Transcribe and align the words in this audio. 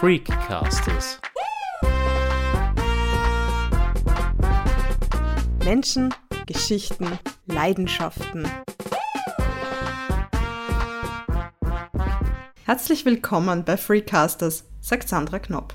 Freakcasters. 0.00 1.18
Menschen, 5.64 6.14
Geschichten, 6.46 7.18
Leidenschaften. 7.46 8.48
Herzlich 12.64 13.04
willkommen 13.06 13.64
bei 13.64 13.76
Freakcasters, 13.76 14.62
sagt 14.80 15.08
Sandra 15.08 15.40
Knopp. 15.40 15.74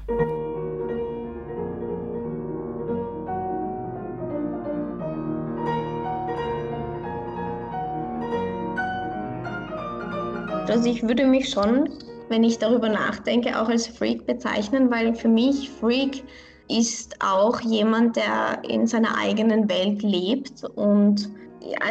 Also 10.69 10.89
ich 10.89 11.03
würde 11.03 11.25
mich 11.25 11.49
schon, 11.49 11.89
wenn 12.29 12.43
ich 12.43 12.57
darüber 12.57 12.89
nachdenke, 12.89 13.59
auch 13.59 13.69
als 13.69 13.87
Freak 13.87 14.25
bezeichnen, 14.25 14.89
weil 14.91 15.13
für 15.13 15.27
mich 15.27 15.69
Freak 15.69 16.23
ist 16.69 17.15
auch 17.19 17.59
jemand, 17.61 18.15
der 18.15 18.61
in 18.67 18.87
seiner 18.87 19.17
eigenen 19.17 19.69
Welt 19.69 20.01
lebt 20.01 20.63
und 20.75 21.29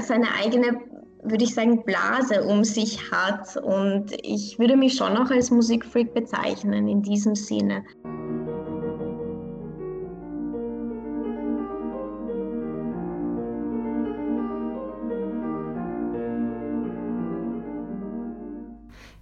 seine 0.00 0.27
eigene, 0.34 0.80
würde 1.22 1.45
ich 1.45 1.55
sagen, 1.55 1.84
Blase 1.84 2.42
um 2.45 2.64
sich 2.64 3.10
hat. 3.10 3.56
Und 3.56 4.12
ich 4.22 4.58
würde 4.58 4.77
mich 4.77 4.95
schon 4.95 5.16
auch 5.16 5.30
als 5.30 5.50
Musikfreak 5.50 6.14
bezeichnen 6.14 6.88
in 6.88 7.02
diesem 7.02 7.34
Sinne. 7.34 7.84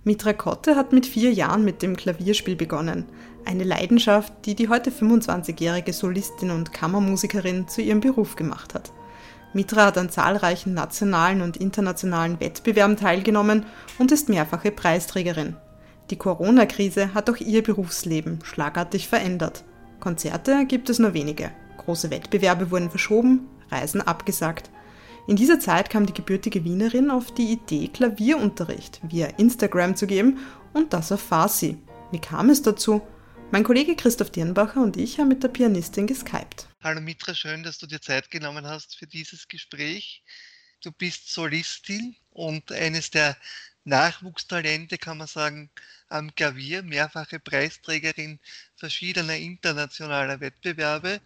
Mitra 0.03 0.33
Kotte 0.33 0.77
hat 0.77 0.95
mit 0.95 1.05
vier 1.05 1.31
Jahren 1.31 1.63
mit 1.63 1.83
dem 1.83 1.95
Klavierspiel 1.95 2.57
begonnen. 2.57 3.05
Eine 3.45 3.65
Leidenschaft, 3.65 4.33
die 4.47 4.55
die 4.55 4.71
heute 4.71 4.91
25-jährige 4.91 5.93
Solistin 5.93 6.51
und 6.51 6.73
Kammermusikerin 6.73 7.69
zu 7.69 7.83
ihrem 7.83 8.01
Beruf 8.01 8.35
gemacht 8.35 8.73
hat. 8.73 8.93
Mitra 9.53 9.87
hat 9.87 9.99
an 9.99 10.09
zahlreichen 10.09 10.73
nationalen 10.73 11.43
und 11.43 11.59
internationalen 11.59 12.41
Wettbewerben 12.41 12.97
teilgenommen 12.97 13.67
und 13.99 14.11
ist 14.11 14.31
mehrfache 14.31 14.71
Preisträgerin. 14.71 15.57
Die 16.09 16.17
Corona-Krise 16.17 17.13
hat 17.13 17.29
auch 17.29 17.37
ihr 17.37 17.63
Berufsleben 17.63 18.39
schlagartig 18.43 19.07
verändert. 19.07 19.65
Konzerte 19.99 20.65
gibt 20.65 20.89
es 20.89 20.99
nur 20.99 21.13
wenige. 21.13 21.51
Große 21.77 22.11
Wettbewerbe 22.11 22.71
wurden 22.71 22.89
verschoben, 22.89 23.49
Reisen 23.71 24.01
abgesagt. 24.01 24.71
In 25.31 25.37
dieser 25.37 25.61
Zeit 25.61 25.91
kam 25.91 26.07
die 26.07 26.13
gebürtige 26.13 26.65
Wienerin 26.65 27.09
auf 27.09 27.33
die 27.33 27.53
Idee, 27.53 27.87
Klavierunterricht 27.87 28.99
via 29.05 29.29
Instagram 29.39 29.95
zu 29.95 30.09
geben 30.09 30.39
und 30.73 30.93
das 30.93 31.13
auf 31.13 31.21
Farsi. 31.23 31.79
Wie 32.11 32.19
kam 32.19 32.51
es 32.51 32.63
dazu? 32.63 33.01
Mein 33.53 33.63
Kollege 33.63 33.95
Christoph 33.95 34.33
Dirnbacher 34.33 34.83
und 34.83 34.97
ich 34.97 35.21
haben 35.21 35.29
mit 35.29 35.45
der 35.45 35.49
Pianistin 35.49 36.09
geskypt. 36.09 36.67
Hallo 36.83 37.01
Mitra, 37.01 37.33
schön, 37.33 37.63
dass 37.63 37.79
du 37.79 37.87
dir 37.87 38.01
Zeit 38.01 38.29
genommen 38.33 38.67
hast 38.67 38.99
für 38.99 39.07
dieses 39.07 39.47
Gespräch. 39.47 40.25
Du 40.83 40.91
bist 40.91 41.33
Solistin 41.33 42.17
und 42.31 42.73
eines 42.73 43.13
der 43.13 43.37
Nachwuchstalente, 43.85 44.99
kann 44.99 45.19
man 45.19 45.29
sagen, 45.29 45.71
am 46.09 46.35
Klavier, 46.35 46.83
mehrfache 46.83 47.39
Preisträgerin 47.39 48.41
verschiedener 48.75 49.37
internationaler 49.37 50.41
Wettbewerbe 50.41 51.21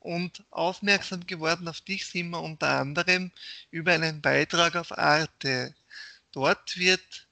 und 0.00 0.44
aufmerksam 0.50 1.26
geworden 1.26 1.68
auf 1.68 1.80
dich 1.80 2.06
sind 2.06 2.30
wir 2.30 2.40
unter 2.40 2.68
anderem 2.68 3.30
über 3.70 3.92
einen 3.92 4.20
Beitrag 4.20 4.76
auf 4.76 4.96
Arte. 4.96 5.74
Dort 6.32 6.76
wird 6.76 7.26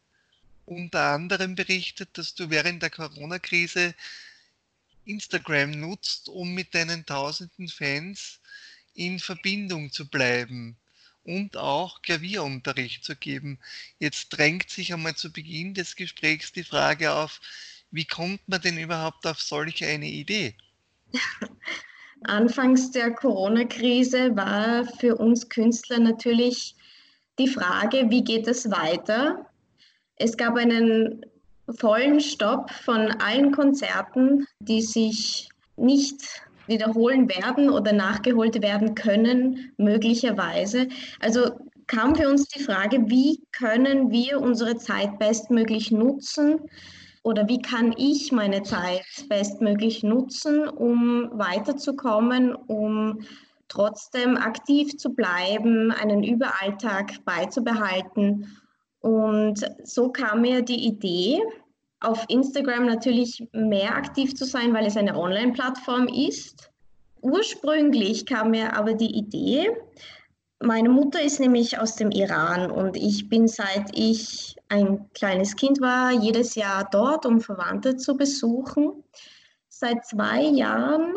unter 0.64 1.12
anderem 1.12 1.54
berichtet, 1.54 2.10
dass 2.14 2.34
du 2.34 2.50
während 2.50 2.82
der 2.82 2.90
Corona-Krise 2.90 3.94
Instagram 5.04 5.70
nutzt, 5.70 6.28
um 6.28 6.54
mit 6.54 6.74
deinen 6.74 7.06
tausenden 7.06 7.68
Fans 7.68 8.40
in 8.94 9.20
Verbindung 9.20 9.92
zu 9.92 10.08
bleiben 10.08 10.76
und 11.22 11.56
auch 11.56 12.02
Klavierunterricht 12.02 13.04
zu 13.04 13.14
geben. 13.14 13.58
Jetzt 13.98 14.30
drängt 14.30 14.70
sich 14.70 14.92
einmal 14.92 15.14
zu 15.14 15.32
Beginn 15.32 15.74
des 15.74 15.96
Gesprächs 15.96 16.52
die 16.52 16.64
Frage 16.64 17.12
auf, 17.12 17.40
wie 17.90 18.04
kommt 18.04 18.48
man 18.48 18.60
denn 18.60 18.78
überhaupt 18.78 19.26
auf 19.26 19.40
solch 19.40 19.84
eine 19.84 20.08
Idee? 20.08 20.54
Anfangs 22.28 22.90
der 22.90 23.12
Corona-Krise 23.12 24.36
war 24.36 24.84
für 24.84 25.16
uns 25.16 25.48
Künstler 25.48 25.98
natürlich 25.98 26.74
die 27.38 27.48
Frage, 27.48 28.10
wie 28.10 28.24
geht 28.24 28.48
es 28.48 28.70
weiter? 28.70 29.46
Es 30.16 30.36
gab 30.36 30.56
einen 30.56 31.24
vollen 31.78 32.20
Stopp 32.20 32.70
von 32.70 33.10
allen 33.20 33.52
Konzerten, 33.52 34.46
die 34.60 34.82
sich 34.82 35.48
nicht 35.76 36.22
wiederholen 36.66 37.28
werden 37.28 37.70
oder 37.70 37.92
nachgeholt 37.92 38.60
werden 38.62 38.94
können, 38.94 39.72
möglicherweise. 39.76 40.88
Also 41.20 41.52
kam 41.86 42.14
für 42.14 42.28
uns 42.28 42.48
die 42.48 42.62
Frage, 42.62 43.08
wie 43.08 43.40
können 43.52 44.10
wir 44.10 44.40
unsere 44.40 44.76
Zeit 44.76 45.18
bestmöglich 45.18 45.92
nutzen, 45.92 46.60
oder 47.26 47.48
wie 47.48 47.60
kann 47.60 47.92
ich 47.96 48.30
meine 48.30 48.62
Zeit 48.62 49.04
bestmöglich 49.28 50.04
nutzen, 50.04 50.68
um 50.68 51.28
weiterzukommen, 51.32 52.54
um 52.54 53.18
trotzdem 53.66 54.36
aktiv 54.36 54.96
zu 54.96 55.10
bleiben, 55.10 55.90
einen 55.90 56.22
Überalltag 56.22 57.24
beizubehalten. 57.24 58.46
Und 59.00 59.66
so 59.82 60.12
kam 60.12 60.42
mir 60.42 60.62
die 60.62 60.86
Idee, 60.86 61.42
auf 61.98 62.24
Instagram 62.28 62.86
natürlich 62.86 63.44
mehr 63.52 63.96
aktiv 63.96 64.36
zu 64.36 64.44
sein, 64.44 64.72
weil 64.72 64.86
es 64.86 64.96
eine 64.96 65.18
Online-Plattform 65.18 66.06
ist. 66.06 66.70
Ursprünglich 67.22 68.24
kam 68.24 68.52
mir 68.52 68.76
aber 68.76 68.94
die 68.94 69.18
Idee, 69.18 69.72
meine 70.60 70.88
Mutter 70.88 71.20
ist 71.20 71.38
nämlich 71.38 71.78
aus 71.78 71.96
dem 71.96 72.10
Iran 72.10 72.70
und 72.70 72.96
ich 72.96 73.28
bin 73.28 73.46
seit 73.46 73.96
ich 73.96 74.56
ein 74.68 75.10
kleines 75.12 75.54
Kind 75.56 75.80
war 75.80 76.12
jedes 76.12 76.54
Jahr 76.54 76.88
dort, 76.90 77.26
um 77.26 77.40
Verwandte 77.40 77.96
zu 77.96 78.16
besuchen. 78.16 79.04
Seit 79.68 80.06
zwei 80.06 80.42
Jahren 80.42 81.14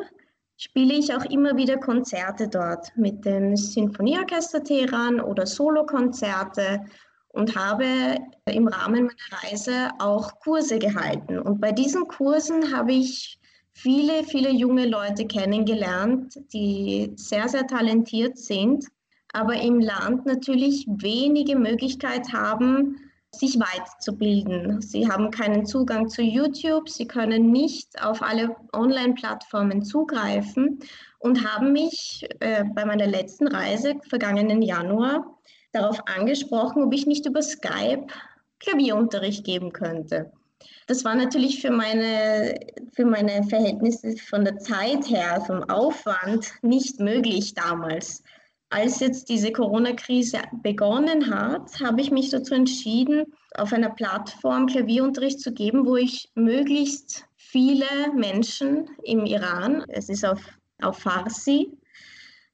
spiele 0.57 0.94
ich 0.94 1.13
auch 1.13 1.23
immer 1.25 1.55
wieder 1.55 1.77
Konzerte 1.77 2.50
dort 2.50 2.95
mit 2.97 3.23
dem 3.23 3.55
Sinfonieorchester 3.55 4.61
Teheran 4.61 5.22
oder 5.22 5.45
Solokonzerte 5.45 6.81
und 7.29 7.56
habe 7.56 8.17
im 8.45 8.67
Rahmen 8.67 9.06
meiner 9.06 9.44
Reise 9.44 9.89
auch 10.00 10.39
Kurse 10.39 10.79
gehalten. 10.79 11.39
Und 11.39 11.61
bei 11.61 11.71
diesen 11.71 12.07
Kursen 12.09 12.75
habe 12.75 12.91
ich 12.91 13.39
viele, 13.71 14.25
viele 14.25 14.51
junge 14.51 14.85
Leute 14.85 15.25
kennengelernt, 15.25 16.38
die 16.51 17.13
sehr, 17.16 17.47
sehr 17.47 17.66
talentiert 17.66 18.38
sind 18.38 18.85
aber 19.34 19.56
im 19.62 19.79
Land 19.79 20.25
natürlich 20.25 20.85
wenige 20.88 21.56
Möglichkeit 21.56 22.34
haben, 22.34 22.97
sich 23.31 23.59
weiterzubilden. 23.59 24.81
Sie 24.81 25.07
haben 25.07 25.29
keinen 25.29 25.66
Zugang 25.66 26.09
zu 26.09 26.22
YouTube, 26.22 26.90
sie 26.90 27.07
können 27.07 27.51
nicht 27.51 28.03
auf 28.03 28.22
alle 28.22 28.56
Online-Plattformen 28.73 29.84
zugreifen 29.84 30.79
und 31.19 31.47
haben 31.47 31.72
mich 31.72 32.28
äh, 32.39 32.63
bei 32.73 32.85
meiner 32.85 33.06
letzten 33.06 33.47
Reise 33.47 33.95
vergangenen 34.07 34.62
Januar 34.62 35.38
darauf 35.73 36.01
angesprochen, 36.07 36.84
ob 36.84 36.94
ich 36.94 37.06
nicht 37.06 37.25
über 37.28 37.41
Skype 37.44 38.07
Klavierunterricht 38.59 39.45
geben 39.45 39.72
könnte. 39.72 40.31
Das 40.88 41.06
war 41.06 41.16
natürlich 41.16 41.62
für 41.62 41.72
meine, 41.72 42.59
für 42.94 43.06
meine 43.06 43.44
Verhältnisse 43.44 44.18
von 44.18 44.44
der 44.44 44.57
Zeit 44.57 45.07
her, 45.09 45.41
vom 45.45 45.63
Aufwand 45.69 46.51
nicht 46.63 47.00
möglich 47.00 47.53
damals 47.53 48.23
als 48.69 49.00
jetzt 49.00 49.30
diese 49.30 49.52
Corona-Krise 49.52 50.40
begonnen 50.62 51.34
hat, 51.35 51.80
habe 51.80 52.02
ich 52.02 52.12
mich 52.12 52.30
dazu 52.30 52.53
entschieden, 52.53 53.25
auf 53.56 53.74
einer 53.74 53.89
Plattform 53.89 54.68
Klavierunterricht 54.68 55.39
zu 55.39 55.51
geben, 55.51 55.86
wo 55.86 55.95
ich 55.95 56.30
möglichst 56.36 57.25
viele 57.36 57.86
Menschen 58.16 58.88
im 59.04 59.25
Iran, 59.25 59.83
es 59.88 60.10
ist 60.10 60.24
auf, 60.24 60.39
auf 60.81 61.00
Farsi, 61.00 61.71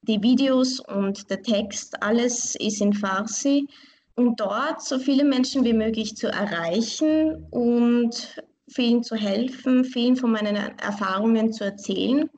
die 0.02 0.22
Videos 0.22 0.80
und 0.80 1.28
der 1.28 1.42
Text, 1.42 2.02
alles 2.02 2.54
ist 2.56 2.80
in 2.80 2.94
Farsi, 2.94 3.68
und 4.14 4.40
dort 4.40 4.82
so 4.82 4.98
viele 4.98 5.24
Menschen 5.24 5.64
wie 5.64 5.74
möglich 5.74 6.16
zu 6.16 6.28
erreichen 6.28 7.46
und 7.50 8.40
vielen 8.68 9.02
zu 9.02 9.14
helfen, 9.14 9.84
vielen 9.84 10.16
von 10.16 10.32
meinen 10.32 10.56
Erfahrungen 10.56 11.52
zu 11.52 11.64
erzählen. 11.64 12.30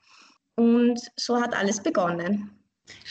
Und 0.55 0.99
so 1.15 1.41
hat 1.41 1.55
alles 1.55 1.81
begonnen. 1.81 2.58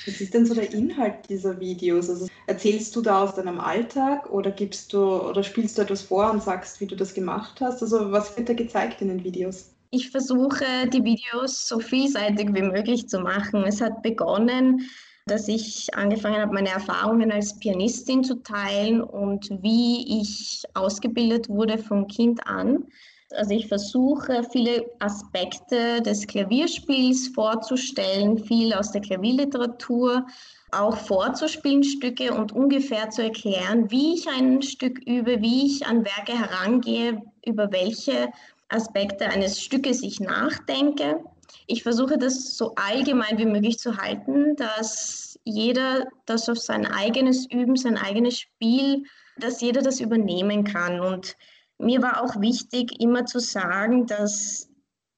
Was 0.06 0.20
ist 0.20 0.34
denn 0.34 0.46
so 0.46 0.54
der 0.54 0.72
Inhalt 0.72 1.28
dieser 1.28 1.60
Videos? 1.60 2.08
Also 2.08 2.28
erzählst 2.46 2.94
du 2.96 3.02
da 3.02 3.22
aus 3.24 3.34
deinem 3.34 3.60
Alltag 3.60 4.30
oder 4.30 4.50
gibst 4.50 4.92
du 4.92 4.98
oder 5.04 5.42
spielst 5.42 5.78
du 5.78 5.82
etwas 5.82 6.02
vor 6.02 6.30
und 6.30 6.42
sagst, 6.42 6.80
wie 6.80 6.86
du 6.86 6.96
das 6.96 7.14
gemacht 7.14 7.60
hast? 7.60 7.82
Also 7.82 8.10
was 8.10 8.36
wird 8.36 8.48
da 8.48 8.54
gezeigt 8.54 9.00
in 9.02 9.08
den 9.08 9.24
Videos? 9.24 9.74
Ich 9.90 10.10
versuche 10.10 10.64
die 10.92 11.02
Videos 11.02 11.66
so 11.66 11.80
vielseitig 11.80 12.54
wie 12.54 12.62
möglich 12.62 13.08
zu 13.08 13.20
machen. 13.20 13.64
Es 13.64 13.80
hat 13.80 14.02
begonnen, 14.02 14.88
dass 15.26 15.48
ich 15.48 15.88
angefangen 15.94 16.40
habe, 16.40 16.52
meine 16.52 16.70
Erfahrungen 16.70 17.32
als 17.32 17.58
Pianistin 17.58 18.24
zu 18.24 18.42
teilen 18.42 19.00
und 19.00 19.48
wie 19.62 20.20
ich 20.20 20.62
ausgebildet 20.74 21.48
wurde 21.48 21.78
von 21.78 22.06
Kind 22.06 22.46
an. 22.46 22.84
Also 23.30 23.50
ich 23.54 23.68
versuche 23.68 24.42
viele 24.50 24.86
Aspekte 25.00 26.00
des 26.00 26.26
Klavierspiels 26.26 27.28
vorzustellen, 27.28 28.38
viel 28.38 28.72
aus 28.72 28.90
der 28.90 29.02
Klavierliteratur 29.02 30.26
auch 30.70 30.96
vorzuspielen 30.96 31.84
Stücke 31.84 32.32
und 32.32 32.52
ungefähr 32.52 33.10
zu 33.10 33.22
erklären, 33.22 33.90
wie 33.90 34.14
ich 34.14 34.28
ein 34.28 34.62
Stück 34.62 34.98
übe, 35.06 35.40
wie 35.42 35.66
ich 35.66 35.86
an 35.86 36.04
Werke 36.04 36.38
herangehe, 36.38 37.22
über 37.44 37.70
welche 37.70 38.28
Aspekte 38.68 39.26
eines 39.26 39.60
Stückes 39.60 40.02
ich 40.02 40.20
nachdenke. 40.20 41.22
Ich 41.66 41.82
versuche 41.82 42.18
das 42.18 42.56
so 42.56 42.74
allgemein 42.76 43.38
wie 43.38 43.46
möglich 43.46 43.78
zu 43.78 43.96
halten, 43.98 44.56
dass 44.56 45.38
jeder 45.44 46.06
das 46.26 46.48
auf 46.48 46.58
sein 46.58 46.86
eigenes 46.86 47.46
Üben, 47.50 47.76
sein 47.76 47.96
eigenes 47.98 48.38
Spiel, 48.38 49.04
dass 49.38 49.60
jeder 49.60 49.82
das 49.82 50.00
übernehmen 50.00 50.64
kann. 50.64 51.00
Und 51.00 51.36
mir 51.78 52.02
war 52.02 52.22
auch 52.22 52.40
wichtig, 52.40 53.00
immer 53.00 53.24
zu 53.24 53.38
sagen, 53.38 54.06
dass 54.06 54.68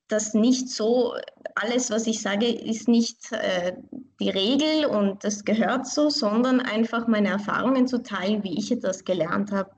das 0.09 0.35
nicht 0.35 0.69
so, 0.69 1.15
alles, 1.55 1.91
was 1.91 2.07
ich 2.07 2.21
sage, 2.21 2.47
ist 2.47 2.89
nicht 2.89 3.33
äh, 3.33 3.73
die 4.21 4.31
Regel 4.31 4.87
und 4.87 5.25
das 5.25 5.45
gehört 5.45 5.87
so, 5.87 6.11
sondern 6.11 6.61
einfach 6.61 7.07
meine 7.07 7.29
Erfahrungen 7.29 7.87
zu 7.87 8.03
teilen, 8.03 8.43
wie 8.43 8.59
ich 8.59 8.73
etwas 8.73 9.05
gelernt 9.05 9.53
habe 9.53 9.71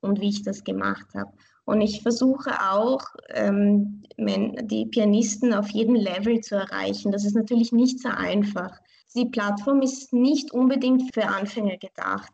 und 0.00 0.20
wie 0.20 0.28
ich 0.28 0.42
das 0.42 0.64
gemacht 0.64 1.06
habe. 1.14 1.32
Und 1.64 1.80
ich 1.82 2.02
versuche 2.02 2.50
auch, 2.70 3.04
ähm, 3.28 4.02
die 4.16 4.86
Pianisten 4.86 5.52
auf 5.52 5.68
jedem 5.68 5.94
Level 5.94 6.40
zu 6.40 6.56
erreichen. 6.56 7.12
Das 7.12 7.24
ist 7.24 7.36
natürlich 7.36 7.72
nicht 7.72 8.00
so 8.00 8.08
einfach. 8.08 8.78
Die 9.14 9.26
Plattform 9.26 9.82
ist 9.82 10.12
nicht 10.12 10.52
unbedingt 10.52 11.14
für 11.14 11.26
Anfänger 11.26 11.76
gedacht. 11.76 12.32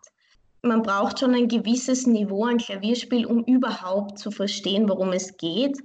Man 0.65 0.83
braucht 0.83 1.21
schon 1.21 1.35
ein 1.35 1.47
gewisses 1.47 2.07
Niveau 2.07 2.45
an 2.45 2.57
Klavierspiel, 2.57 3.27
um 3.27 3.45
überhaupt 3.45 4.19
zu 4.19 4.31
verstehen, 4.31 4.89
worum 4.89 5.13
es 5.13 5.37
geht. 5.37 5.79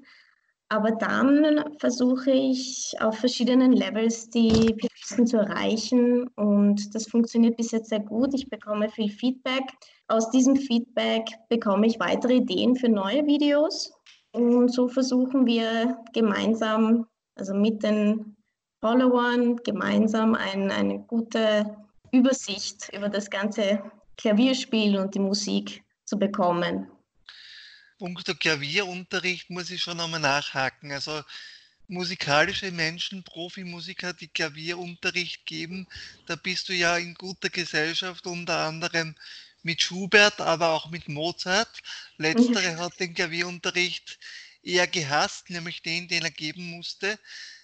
Aber 0.69 0.91
dann 0.91 1.75
versuche 1.79 2.31
ich 2.31 2.93
auf 3.01 3.17
verschiedenen 3.17 3.73
Levels 3.73 4.29
die 4.29 4.73
Pianisten 4.75 5.27
zu 5.27 5.35
erreichen 5.35 6.29
und 6.37 6.95
das 6.95 7.07
funktioniert 7.07 7.57
bis 7.57 7.71
jetzt 7.71 7.89
sehr 7.89 7.99
gut. 7.99 8.33
Ich 8.33 8.49
bekomme 8.49 8.87
viel 8.87 9.09
Feedback. 9.09 9.63
Aus 10.07 10.31
diesem 10.31 10.55
Feedback 10.55 11.27
bekomme 11.49 11.85
ich 11.85 11.99
weitere 11.99 12.35
Ideen 12.35 12.77
für 12.77 12.87
neue 12.87 13.25
Videos 13.25 13.91
und 14.31 14.71
so 14.71 14.87
versuchen 14.87 15.45
wir 15.45 15.97
gemeinsam, 16.13 17.05
also 17.35 17.53
mit 17.53 17.83
den 17.83 18.37
Followern, 18.79 19.57
gemeinsam 19.57 20.35
ein, 20.35 20.71
eine 20.71 20.99
gute 20.99 21.75
Übersicht 22.13 22.89
über 22.93 23.09
das 23.09 23.29
ganze 23.29 23.81
Klavierspiel 24.19 24.97
und 24.97 25.15
die 25.15 25.19
Musik 25.19 25.81
zu 26.03 26.19
bekommen. 26.19 26.91
Punkto 27.99 28.35
Klavierunterricht 28.35 29.49
muss 29.49 29.71
ich 29.71 29.81
schon 29.81 29.97
einmal 30.01 30.19
nachhaken. 30.19 30.91
Also 30.91 31.21
musikalische 31.87 32.69
Menschen, 32.71 33.23
Profimusiker, 33.23 34.11
die 34.11 34.27
Klavierunterricht 34.27 35.45
geben, 35.45 35.87
da 36.25 36.35
bist 36.35 36.67
du 36.67 36.73
ja 36.73 36.97
in 36.97 37.13
guter 37.13 37.49
Gesellschaft, 37.49 38.27
unter 38.27 38.57
anderem 38.67 39.15
mit 39.63 39.81
Schubert, 39.81 40.41
aber 40.41 40.71
auch 40.71 40.89
mit 40.89 41.07
Mozart. 41.07 41.81
Letztere 42.17 42.75
hat 42.75 42.99
den 42.99 43.13
Klavierunterricht 43.13 44.19
eher 44.63 44.87
gehasst, 44.87 45.49
nämlich 45.49 45.81
den, 45.81 46.09
den 46.09 46.23
er 46.23 46.31
geben 46.31 46.71
musste. 46.71 47.17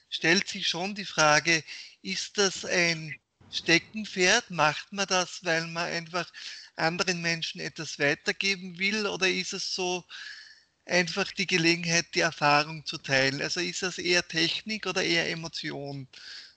Stellt 0.10 0.48
sich 0.48 0.70
schon 0.70 0.96
die 0.96 1.04
Frage, 1.04 1.66
ist 2.02 2.38
das 2.38 2.64
ein 2.64 3.20
Steckenpferd? 3.56 4.52
Macht 4.52 4.92
man 4.92 5.08
das, 5.08 5.40
weil 5.44 5.68
man 5.68 5.86
einfach 5.86 6.32
anderen 6.76 7.22
Menschen 7.22 7.62
etwas 7.62 8.00
weitergeben 8.00 8.78
will 8.78 9.08
oder 9.08 9.28
ist 9.28 9.54
es 9.54 9.74
so 9.74 10.04
einfach 10.86 11.32
die 11.32 11.48
Gelegenheit, 11.48 12.06
die 12.14 12.20
Erfahrung 12.20 12.86
zu 12.86 12.98
teilen? 12.98 13.42
Also 13.42 13.60
ist 13.60 13.82
das 13.82 13.98
eher 13.98 14.28
Technik 14.28 14.86
oder 14.86 15.04
eher 15.04 15.30
Emotion, 15.30 16.08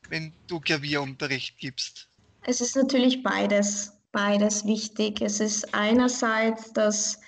wenn 0.08 0.34
du 0.46 0.60
Klavierunterricht 0.60 1.58
gibst? 1.58 2.08
Es 2.42 2.60
ist 2.60 2.76
natürlich 2.76 3.22
beides, 3.22 3.92
beides 4.12 4.66
wichtig. 4.66 5.20
Es 5.20 5.40
ist 5.40 5.74
einerseits, 5.74 6.72
dass, 6.72 7.20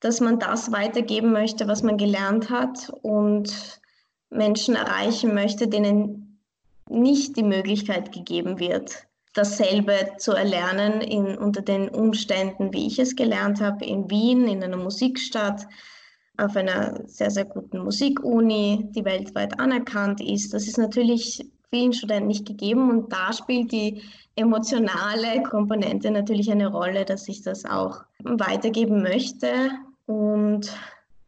dass 0.00 0.20
man 0.20 0.38
das 0.38 0.70
weitergeben 0.72 1.32
möchte, 1.32 1.66
was 1.66 1.82
man 1.82 1.96
gelernt 1.96 2.50
hat 2.50 2.90
und 3.02 3.80
Menschen 4.30 4.74
erreichen 4.74 5.34
möchte, 5.34 5.68
denen 5.68 6.27
nicht 6.88 7.36
die 7.36 7.42
Möglichkeit 7.42 8.12
gegeben 8.12 8.58
wird, 8.58 9.06
dasselbe 9.34 9.94
zu 10.18 10.32
erlernen 10.32 11.00
in, 11.00 11.38
unter 11.38 11.62
den 11.62 11.88
Umständen, 11.88 12.72
wie 12.72 12.86
ich 12.86 12.98
es 12.98 13.16
gelernt 13.16 13.60
habe, 13.60 13.84
in 13.84 14.10
Wien, 14.10 14.48
in 14.48 14.62
einer 14.62 14.76
Musikstadt, 14.76 15.66
auf 16.36 16.56
einer 16.56 17.06
sehr, 17.06 17.30
sehr 17.30 17.44
guten 17.44 17.78
Musikuni, 17.78 18.88
die 18.90 19.04
weltweit 19.04 19.58
anerkannt 19.58 20.20
ist. 20.20 20.54
Das 20.54 20.66
ist 20.66 20.78
natürlich 20.78 21.44
vielen 21.70 21.92
Studenten 21.92 22.28
nicht 22.28 22.46
gegeben 22.46 22.90
und 22.90 23.12
da 23.12 23.32
spielt 23.32 23.72
die 23.72 24.02
emotionale 24.36 25.42
Komponente 25.42 26.10
natürlich 26.10 26.50
eine 26.50 26.68
Rolle, 26.68 27.04
dass 27.04 27.28
ich 27.28 27.42
das 27.42 27.64
auch 27.64 28.04
weitergeben 28.22 29.02
möchte 29.02 29.70
und 30.06 30.72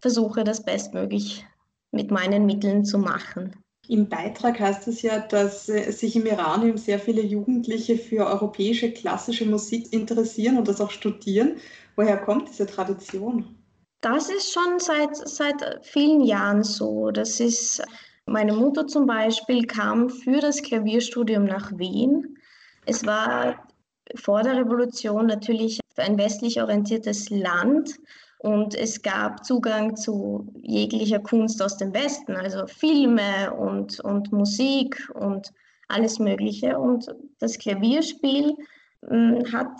versuche 0.01 0.45
das 0.45 0.65
bestmöglich 0.65 1.45
mit 1.91 2.11
meinen 2.11 2.47
Mitteln 2.47 2.85
zu 2.85 2.99
machen. 2.99 3.57
Im 3.91 4.09
Beitrag 4.09 4.61
heißt 4.61 4.87
es 4.87 5.03
ja, 5.03 5.19
dass 5.19 5.69
äh, 5.69 5.91
sich 5.91 6.15
im 6.15 6.25
Iran 6.25 6.65
eben 6.65 6.79
sehr 6.79 7.01
viele 7.01 7.23
Jugendliche 7.23 7.99
für 7.99 8.25
europäische 8.25 8.93
klassische 8.93 9.45
Musik 9.47 9.93
interessieren 9.93 10.59
und 10.59 10.69
das 10.69 10.81
auch 10.81 10.93
studieren. 10.93 11.57
Woher 11.97 12.17
kommt 12.19 12.49
diese 12.49 12.67
Tradition? 12.67 13.57
Das 14.01 14.31
ist 14.31 14.53
schon 14.53 14.79
seit, 14.79 15.17
seit 15.17 15.85
vielen 15.85 16.21
Jahren 16.21 16.63
so. 16.63 17.11
Das 17.11 17.41
ist, 17.41 17.83
meine 18.27 18.53
Mutter 18.53 18.87
zum 18.87 19.07
Beispiel 19.07 19.67
kam 19.67 20.09
für 20.09 20.39
das 20.39 20.63
Klavierstudium 20.63 21.45
nach 21.45 21.77
Wien. 21.77 22.39
Es 22.87 23.05
war 23.05 23.67
vor 24.15 24.45
der 24.45 24.57
Revolution 24.57 25.27
natürlich 25.27 25.81
ein 25.97 26.17
westlich 26.17 26.63
orientiertes 26.63 27.29
Land 27.29 27.99
und 28.43 28.75
es 28.75 29.03
gab 29.03 29.45
Zugang 29.45 29.97
zu 29.97 30.51
jeglicher 30.63 31.19
Kunst 31.19 31.61
aus 31.61 31.77
dem 31.77 31.93
Westen, 31.93 32.37
also 32.37 32.67
Filme 32.67 33.53
und, 33.53 34.01
und 34.01 34.33
Musik 34.33 35.11
und 35.13 35.53
alles 35.89 36.19
Mögliche. 36.19 36.79
Und 36.79 37.15
das 37.39 37.59
Klavierspiel 37.59 38.57
äh, 39.03 39.45
hat 39.53 39.77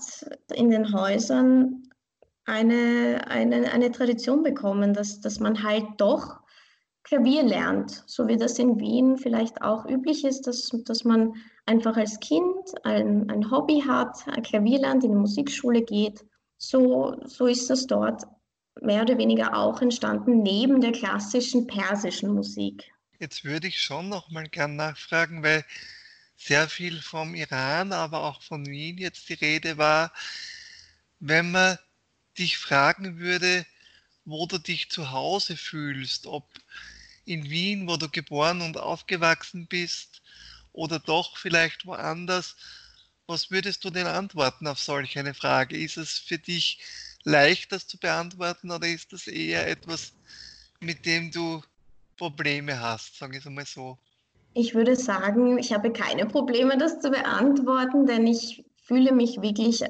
in 0.53 0.69
den 0.69 0.93
Häusern 0.93 1.89
eine, 2.45 3.23
eine, 3.29 3.73
eine 3.73 3.93
Tradition 3.93 4.43
bekommen, 4.43 4.93
dass, 4.93 5.23
dass 5.23 5.41
man 5.41 5.63
halt 5.63 5.87
doch 5.97 6.41
Klavier 7.05 7.43
lernt, 7.43 8.05
so 8.07 8.29
wie 8.29 8.37
das 8.37 8.59
in 8.59 8.79
Wien 8.79 9.17
vielleicht 9.17 9.63
auch 9.63 9.87
üblich 9.87 10.23
ist, 10.27 10.47
dass, 10.47 10.69
dass 10.85 11.05
man 11.05 11.33
einfach 11.65 11.97
als 11.97 12.21
Kind 12.21 12.75
ein, 12.83 13.31
ein 13.31 13.51
Hobby 13.51 13.81
hat, 13.81 14.19
ein 14.29 14.43
Klavier 14.43 14.81
lernt, 14.81 15.03
in 15.03 15.13
die 15.13 15.17
Musikschule 15.17 15.81
geht. 15.81 16.27
So, 16.59 17.17
so 17.25 17.47
ist 17.47 17.71
das 17.71 17.87
dort 17.87 18.27
mehr 18.81 19.03
oder 19.03 19.19
weniger 19.19 19.57
auch 19.57 19.81
entstanden 19.83 20.43
neben 20.43 20.81
der 20.81 20.93
klassischen 20.93 21.67
persischen 21.67 22.35
Musik. 22.35 22.93
Jetzt 23.19 23.45
würde 23.45 23.69
ich 23.69 23.81
schon 23.81 24.09
noch 24.09 24.31
mal 24.31 24.49
gern 24.49 24.77
nachfragen, 24.77 25.43
weil 25.43 25.65
sehr 26.37 26.69
viel 26.69 27.03
vom 27.03 27.35
Iran, 27.35 27.93
aber 27.93 28.23
auch 28.25 28.41
von 28.43 28.67
Wien 28.67 28.97
jetzt 28.97 29.29
die 29.29 29.35
Rede 29.35 29.77
war. 29.77 30.13
Wenn 31.19 31.51
man 31.51 31.79
dich 32.39 32.57
fragen 32.57 33.19
würde, 33.19 33.67
wo 34.25 34.47
du 34.47 34.59
dich 34.59 34.91
zu 34.91 35.11
Hause 35.11 35.57
fühlst, 35.57 36.27
ob 36.27 36.49
in 37.27 37.51
Wien, 37.51 37.87
wo 37.87 37.97
du 37.97 38.09
geboren 38.09 38.63
und 38.63 38.79
aufgewachsen 38.79 39.67
bist, 39.67 40.23
oder 40.73 40.99
doch 40.99 41.37
vielleicht 41.37 41.87
woanders, 41.87 42.57
was 43.27 43.51
würdest 43.51 43.85
du 43.85 43.91
denn 43.91 44.07
antworten 44.07 44.67
auf 44.67 44.79
solch 44.79 45.19
eine 45.19 45.35
Frage? 45.35 45.77
Ist 45.77 45.97
es 45.97 46.19
für 46.19 46.39
dich 46.39 46.81
leicht, 47.25 47.73
das 47.73 47.87
zu 47.87 47.99
beantworten 47.99 48.71
oder 48.71 48.87
ist 48.87 49.13
das 49.13 49.27
eher 49.27 49.69
etwas, 49.69 50.13
mit 50.81 51.05
dem 51.05 51.31
du 51.31 51.63
Probleme 52.17 52.81
hast, 52.81 53.19
sage 53.19 53.35
ich 53.37 53.41
es 53.41 53.47
einmal 53.47 53.67
so? 53.67 53.99
Ich 54.55 54.75
würde 54.75 54.97
sagen, 54.97 55.59
ich 55.59 55.73
habe 55.73 55.93
keine 55.93 56.27
Probleme, 56.27 56.77
das 56.77 57.01
zu 57.01 57.11
beantworten, 57.11 58.07
denn 58.07 58.27
ich 58.27 58.65
fühle 58.83 59.13
mich 59.13 59.41
wirklich 59.41 59.85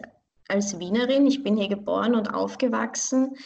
als 0.49 0.78
Wienerin. 0.78 1.26
Ich 1.26 1.42
bin 1.42 1.56
hier 1.56 1.68
geboren 1.68 2.14
und 2.14 2.34
aufgewachsen. 2.34 3.37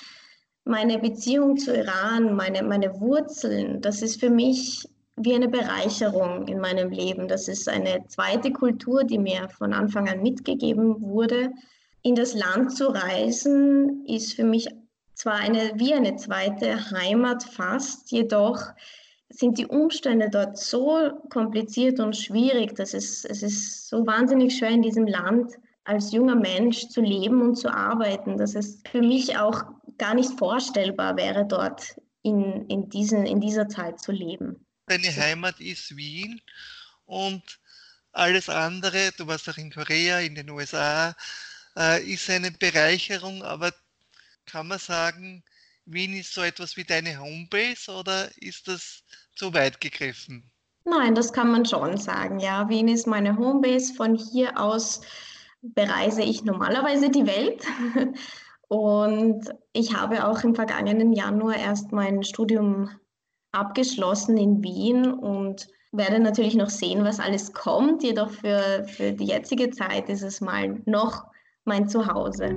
Meine 0.64 0.98
Beziehung 0.98 1.56
zu 1.56 1.76
Iran, 1.76 2.34
meine, 2.34 2.62
meine 2.62 2.98
Wurzeln, 3.00 3.80
das 3.80 4.02
ist 4.02 4.18
für 4.18 4.30
mich 4.30 4.88
wie 5.16 5.34
eine 5.34 5.48
Bereicherung 5.48 6.48
in 6.48 6.58
meinem 6.58 6.90
Leben. 6.90 7.28
Das 7.28 7.46
ist 7.46 7.68
eine 7.68 8.04
zweite 8.08 8.52
Kultur, 8.52 9.04
die 9.04 9.18
mir 9.18 9.48
von 9.48 9.72
Anfang 9.72 10.08
an 10.08 10.22
mitgegeben 10.22 11.00
wurde 11.00 11.52
in 12.04 12.14
das 12.14 12.34
Land 12.34 12.76
zu 12.76 12.88
reisen, 12.88 14.04
ist 14.06 14.34
für 14.34 14.44
mich 14.44 14.68
zwar 15.14 15.34
eine, 15.34 15.73
wie 15.76 15.94
eine 15.94 16.16
zweite 16.16 16.90
Heimat 16.90 17.42
fast, 17.42 18.12
jedoch 18.12 18.61
sind 19.30 19.58
die 19.58 19.66
Umstände 19.66 20.28
dort 20.30 20.58
so 20.58 21.11
kompliziert 21.30 21.99
und 21.99 22.14
schwierig, 22.14 22.76
dass 22.76 22.94
es, 22.94 23.25
es 23.25 23.42
ist 23.42 23.88
so 23.88 24.06
wahnsinnig 24.06 24.56
schwer 24.56 24.70
in 24.70 24.82
diesem 24.82 25.06
Land 25.06 25.54
als 25.84 26.12
junger 26.12 26.37
Mensch 26.37 26.88
zu 26.88 27.00
leben 27.00 27.40
und 27.40 27.56
zu 27.56 27.73
arbeiten, 27.73 28.37
dass 28.37 28.54
es 28.54 28.82
für 28.90 29.00
mich 29.00 29.37
auch 29.38 29.64
gar 29.96 30.14
nicht 30.14 30.38
vorstellbar 30.38 31.16
wäre, 31.16 31.46
dort 31.46 31.96
in, 32.23 32.66
in, 32.68 32.88
diesen, 32.90 33.25
in 33.25 33.40
dieser 33.40 33.68
Zeit 33.68 34.00
zu 34.00 34.12
leben. 34.12 34.66
Deine 34.87 35.08
Heimat 35.16 35.58
ist 35.58 35.96
Wien 35.96 36.40
und 37.06 37.42
alles 38.12 38.49
andere, 38.50 39.11
du 39.16 39.26
warst 39.26 39.49
auch 39.49 39.56
in 39.56 39.70
Korea, 39.70 40.20
in 40.20 40.34
den 40.34 40.50
USA, 40.50 41.14
äh, 41.78 42.02
ist 42.04 42.28
eine 42.30 42.50
Bereicherung, 42.50 43.42
aber 43.42 43.72
kann 44.46 44.68
man 44.68 44.78
sagen, 44.78 45.42
Wien 45.86 46.14
ist 46.14 46.32
so 46.32 46.42
etwas 46.42 46.76
wie 46.76 46.84
deine 46.84 47.18
Homebase 47.18 47.92
oder 47.92 48.30
ist 48.36 48.68
das 48.68 49.02
zu 49.34 49.52
weit 49.52 49.80
gegriffen? 49.80 50.50
Nein, 50.84 51.14
das 51.14 51.32
kann 51.32 51.50
man 51.50 51.64
schon 51.64 51.96
sagen. 51.96 52.38
Ja, 52.40 52.68
Wien 52.68 52.88
ist 52.88 53.06
meine 53.06 53.36
Homebase. 53.36 53.94
Von 53.94 54.14
hier 54.14 54.58
aus 54.58 55.00
bereise 55.62 56.22
ich 56.22 56.44
normalerweise 56.44 57.10
die 57.10 57.26
Welt. 57.26 57.64
Und 58.68 59.50
ich 59.72 59.94
habe 59.94 60.26
auch 60.26 60.42
im 60.42 60.54
vergangenen 60.54 61.12
Januar 61.12 61.56
erst 61.56 61.92
mein 61.92 62.22
Studium 62.22 62.90
abgeschlossen 63.52 64.36
in 64.36 64.62
Wien 64.62 65.12
und 65.12 65.68
werde 65.92 66.18
natürlich 66.18 66.56
noch 66.56 66.70
sehen, 66.70 67.04
was 67.04 67.20
alles 67.20 67.52
kommt. 67.52 68.02
Jedoch 68.02 68.30
für, 68.30 68.84
für 68.88 69.12
die 69.12 69.26
jetzige 69.26 69.70
Zeit 69.70 70.08
ist 70.08 70.22
es 70.22 70.40
mal 70.40 70.82
noch 70.86 71.24
mein 71.64 71.88
Zuhause. 71.88 72.56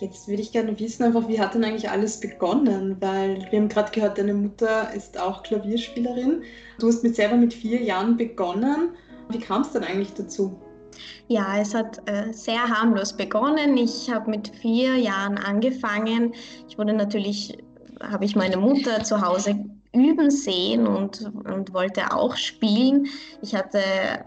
Jetzt 0.00 0.28
würde 0.28 0.40
ich 0.40 0.50
gerne 0.50 0.78
wissen, 0.80 1.02
einfach, 1.02 1.28
wie 1.28 1.38
hat 1.38 1.54
denn 1.54 1.62
eigentlich 1.62 1.90
alles 1.90 2.18
begonnen? 2.18 2.96
Weil 3.00 3.46
wir 3.50 3.60
haben 3.60 3.68
gerade 3.68 3.90
gehört, 3.92 4.16
deine 4.16 4.32
Mutter 4.32 4.92
ist 4.94 5.20
auch 5.20 5.42
Klavierspielerin. 5.42 6.42
Du 6.78 6.88
hast 6.88 7.02
mit 7.02 7.16
selber 7.16 7.36
mit 7.36 7.52
vier 7.52 7.82
Jahren 7.82 8.16
begonnen. 8.16 8.90
Wie 9.28 9.38
kam 9.38 9.60
es 9.60 9.72
denn 9.72 9.84
eigentlich 9.84 10.14
dazu? 10.14 10.58
Ja, 11.28 11.58
es 11.58 11.74
hat 11.74 12.00
äh, 12.08 12.32
sehr 12.32 12.62
harmlos 12.62 13.12
begonnen. 13.12 13.76
Ich 13.76 14.10
habe 14.10 14.30
mit 14.30 14.48
vier 14.48 14.96
Jahren 14.96 15.36
angefangen. 15.36 16.32
Ich 16.66 16.78
wurde 16.78 16.94
natürlich, 16.94 17.58
habe 18.00 18.24
ich 18.24 18.34
meine 18.34 18.56
Mutter 18.56 19.04
zu 19.04 19.20
Hause 19.20 19.54
üben 19.92 20.30
sehen 20.30 20.86
und, 20.86 21.30
und 21.44 21.74
wollte 21.74 22.14
auch 22.14 22.36
spielen. 22.36 23.06
Ich 23.42 23.54
hatte 23.54 23.80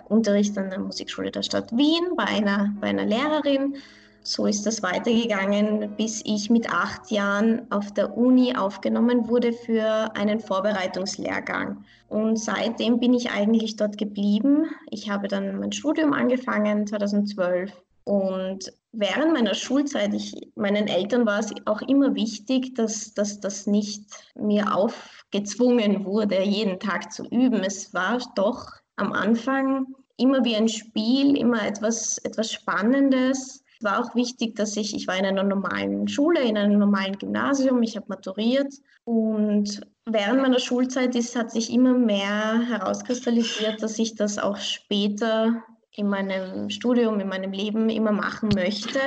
Unterricht 0.07 0.55
an 0.57 0.69
der 0.69 0.79
Musikschule 0.79 1.31
der 1.31 1.41
Stadt 1.41 1.71
Wien 1.75 2.15
bei 2.15 2.25
einer, 2.25 2.73
bei 2.79 2.87
einer 2.87 3.05
Lehrerin 3.05 3.75
so 4.23 4.45
ist 4.45 4.65
das 4.65 4.81
weitergegangen, 4.81 5.95
bis 5.97 6.21
ich 6.25 6.49
mit 6.49 6.73
acht 6.73 7.11
Jahren 7.11 7.69
auf 7.71 7.93
der 7.93 8.17
Uni 8.17 8.55
aufgenommen 8.55 9.27
wurde 9.27 9.51
für 9.53 10.15
einen 10.15 10.39
Vorbereitungslehrgang. 10.39 11.83
Und 12.09 12.37
seitdem 12.37 12.99
bin 12.99 13.13
ich 13.13 13.31
eigentlich 13.31 13.75
dort 13.75 13.97
geblieben. 13.97 14.67
Ich 14.89 15.09
habe 15.09 15.27
dann 15.27 15.59
mein 15.59 15.71
Studium 15.71 16.13
angefangen 16.13 16.87
2012 16.87 17.71
und 18.05 18.71
während 18.91 19.33
meiner 19.33 19.53
Schulzeit, 19.53 20.13
ich, 20.13 20.33
meinen 20.55 20.87
Eltern 20.87 21.25
war 21.25 21.39
es 21.39 21.53
auch 21.65 21.81
immer 21.81 22.15
wichtig, 22.15 22.75
dass, 22.75 23.13
das 23.13 23.67
nicht 23.67 24.03
mir 24.35 24.75
aufgezwungen 24.75 26.05
wurde, 26.05 26.41
jeden 26.43 26.79
Tag 26.79 27.11
zu 27.11 27.23
üben. 27.25 27.63
Es 27.63 27.93
war 27.93 28.19
doch 28.35 28.67
am 28.97 29.13
Anfang 29.13 29.87
immer 30.17 30.43
wie 30.43 30.55
ein 30.55 30.67
Spiel, 30.67 31.37
immer 31.37 31.65
etwas, 31.65 32.17
etwas 32.19 32.51
Spannendes 32.51 33.62
war 33.83 33.99
auch 33.99 34.15
wichtig, 34.15 34.55
dass 34.55 34.75
ich, 34.77 34.95
ich 34.95 35.07
war 35.07 35.17
in 35.17 35.25
einer 35.25 35.43
normalen 35.43 36.07
Schule, 36.07 36.41
in 36.41 36.57
einem 36.57 36.79
normalen 36.79 37.17
Gymnasium, 37.17 37.83
ich 37.83 37.95
habe 37.95 38.05
maturiert 38.09 38.73
und 39.05 39.81
während 40.05 40.41
meiner 40.41 40.59
Schulzeit 40.59 41.15
ist, 41.15 41.35
hat 41.35 41.51
sich 41.51 41.71
immer 41.71 41.93
mehr 41.93 42.61
herauskristallisiert, 42.67 43.81
dass 43.81 43.99
ich 43.99 44.15
das 44.15 44.37
auch 44.37 44.57
später 44.57 45.63
in 45.95 46.09
meinem 46.09 46.69
Studium, 46.69 47.19
in 47.19 47.27
meinem 47.27 47.51
Leben 47.51 47.89
immer 47.89 48.11
machen 48.11 48.49
möchte. 48.49 48.99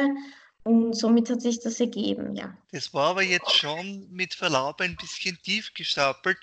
Und 0.63 0.95
somit 0.95 1.31
hat 1.31 1.43
sich 1.43 1.61
das 1.61 1.79
ergeben, 1.79 2.35
ja. 2.35 2.57
Das 2.73 2.93
war 2.93 3.11
aber 3.11 3.23
jetzt 3.23 3.53
schon 3.53 4.09
mit 4.11 4.35
Verlaub 4.35 4.81
ein 4.81 4.97
bisschen 4.97 5.39
tief 5.43 5.73
gestapelt, 5.75 6.39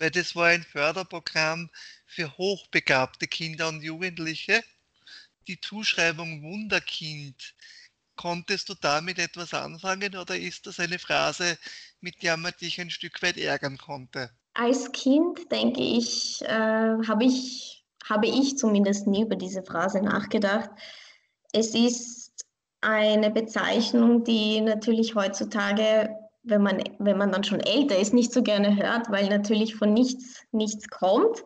weil 0.00 0.10
das 0.10 0.34
war 0.34 0.46
ein 0.46 0.64
Förderprogramm 0.64 1.70
für 2.04 2.36
hochbegabte 2.38 3.28
Kinder 3.28 3.68
und 3.68 3.82
Jugendliche. 3.82 4.64
Die 5.46 5.60
Zuschreibung 5.60 6.42
Wunderkind 6.42 7.54
Konntest 8.18 8.68
du 8.68 8.74
damit 8.74 9.20
etwas 9.20 9.54
anfangen 9.54 10.16
oder 10.16 10.36
ist 10.36 10.66
das 10.66 10.80
eine 10.80 10.98
Phrase, 10.98 11.56
mit 12.00 12.20
der 12.24 12.36
man 12.36 12.52
dich 12.60 12.80
ein 12.80 12.90
Stück 12.90 13.22
weit 13.22 13.36
ärgern 13.36 13.78
konnte? 13.78 14.30
Als 14.54 14.90
Kind, 14.90 15.52
denke 15.52 15.80
ich, 15.80 16.42
äh, 16.42 16.48
habe 16.48 17.24
ich, 17.24 17.84
habe 18.08 18.26
ich 18.26 18.58
zumindest 18.58 19.06
nie 19.06 19.22
über 19.22 19.36
diese 19.36 19.62
Phrase 19.62 20.02
nachgedacht. 20.02 20.68
Es 21.52 21.76
ist 21.76 22.44
eine 22.80 23.30
Bezeichnung, 23.30 24.24
die 24.24 24.62
natürlich 24.62 25.14
heutzutage, 25.14 26.10
wenn 26.42 26.62
man, 26.62 26.82
wenn 26.98 27.18
man 27.18 27.30
dann 27.30 27.44
schon 27.44 27.60
älter 27.60 27.96
ist, 27.96 28.14
nicht 28.14 28.32
so 28.32 28.42
gerne 28.42 28.74
hört, 28.74 29.12
weil 29.12 29.28
natürlich 29.28 29.76
von 29.76 29.92
nichts 29.92 30.42
nichts 30.50 30.88
kommt. 30.88 31.44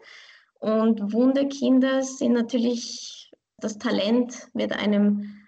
Und 0.59 1.13
Wunderkinder 1.13 2.03
sind 2.03 2.33
natürlich, 2.33 3.31
das 3.59 3.77
Talent 3.77 4.49
wird 4.55 4.73
einem 4.73 5.42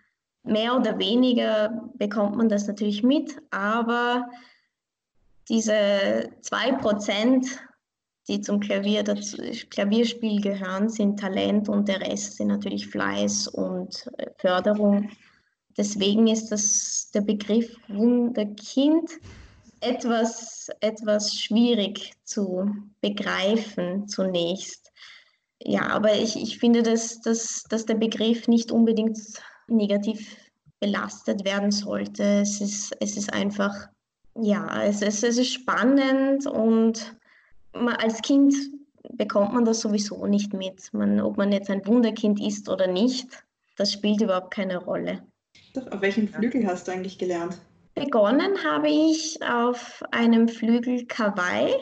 mehr 0.44 0.76
oder 0.76 0.98
weniger 0.98 1.90
bekommt 1.94 2.36
man 2.36 2.48
das 2.48 2.66
natürlich 2.66 3.02
mit, 3.02 3.36
aber 3.50 4.28
diese 5.48 6.30
zwei 6.42 6.72
Prozent, 6.72 7.46
die 8.28 8.40
zum 8.40 8.60
Klavier, 8.60 9.02
das 9.02 9.36
Klavierspiel 9.70 10.40
gehören, 10.40 10.88
sind 10.88 11.18
Talent 11.18 11.68
und 11.68 11.88
der 11.88 12.00
Rest 12.00 12.36
sind 12.36 12.48
natürlich 12.48 12.86
Fleiß 12.86 13.48
und 13.48 14.06
äh, 14.16 14.30
Förderung. 14.38 15.10
Deswegen 15.76 16.28
ist 16.28 16.50
das 16.50 17.10
der 17.12 17.22
Begriff 17.22 17.76
Wunderkind 17.88 19.10
etwas, 19.80 20.68
etwas 20.80 21.34
schwierig 21.34 22.12
zu 22.24 22.70
begreifen 23.00 24.08
zunächst. 24.08 24.90
Ja, 25.60 25.88
aber 25.88 26.14
ich, 26.14 26.36
ich 26.36 26.58
finde, 26.58 26.82
dass, 26.82 27.20
dass, 27.20 27.64
dass 27.64 27.84
der 27.84 27.96
Begriff 27.96 28.48
nicht 28.48 28.72
unbedingt 28.72 29.18
negativ 29.68 30.36
belastet 30.80 31.44
werden 31.44 31.70
sollte. 31.70 32.22
Es 32.22 32.60
ist, 32.60 32.94
es 33.00 33.16
ist 33.16 33.32
einfach, 33.32 33.88
ja, 34.34 34.82
es 34.82 35.02
ist, 35.02 35.24
es 35.24 35.38
ist 35.38 35.52
spannend 35.52 36.46
und 36.46 37.16
man, 37.72 37.96
als 37.96 38.20
Kind 38.22 38.54
bekommt 39.12 39.54
man 39.54 39.64
das 39.64 39.80
sowieso 39.80 40.26
nicht 40.26 40.52
mit. 40.52 40.92
Man, 40.92 41.20
ob 41.20 41.36
man 41.36 41.52
jetzt 41.52 41.70
ein 41.70 41.86
Wunderkind 41.86 42.40
ist 42.40 42.68
oder 42.68 42.86
nicht, 42.86 43.28
das 43.76 43.92
spielt 43.92 44.20
überhaupt 44.20 44.52
keine 44.52 44.78
Rolle. 44.78 45.22
Auf 45.90 46.00
welchem 46.00 46.28
Flügel 46.28 46.66
hast 46.66 46.86
du 46.86 46.92
eigentlich 46.92 47.18
gelernt? 47.18 47.58
Begonnen 47.94 48.62
habe 48.64 48.88
ich 48.88 49.38
auf 49.42 50.02
einem 50.10 50.48
Flügel 50.48 51.06
Kawaii. 51.06 51.74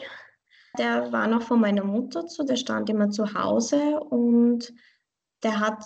Der 0.77 1.11
war 1.11 1.27
noch 1.27 1.43
von 1.43 1.59
meiner 1.59 1.83
Mutter 1.83 2.25
zu, 2.27 2.43
der 2.43 2.55
stand 2.55 2.89
immer 2.89 3.09
zu 3.09 3.33
Hause 3.33 3.99
und 3.99 4.73
der 5.43 5.59
hat 5.59 5.83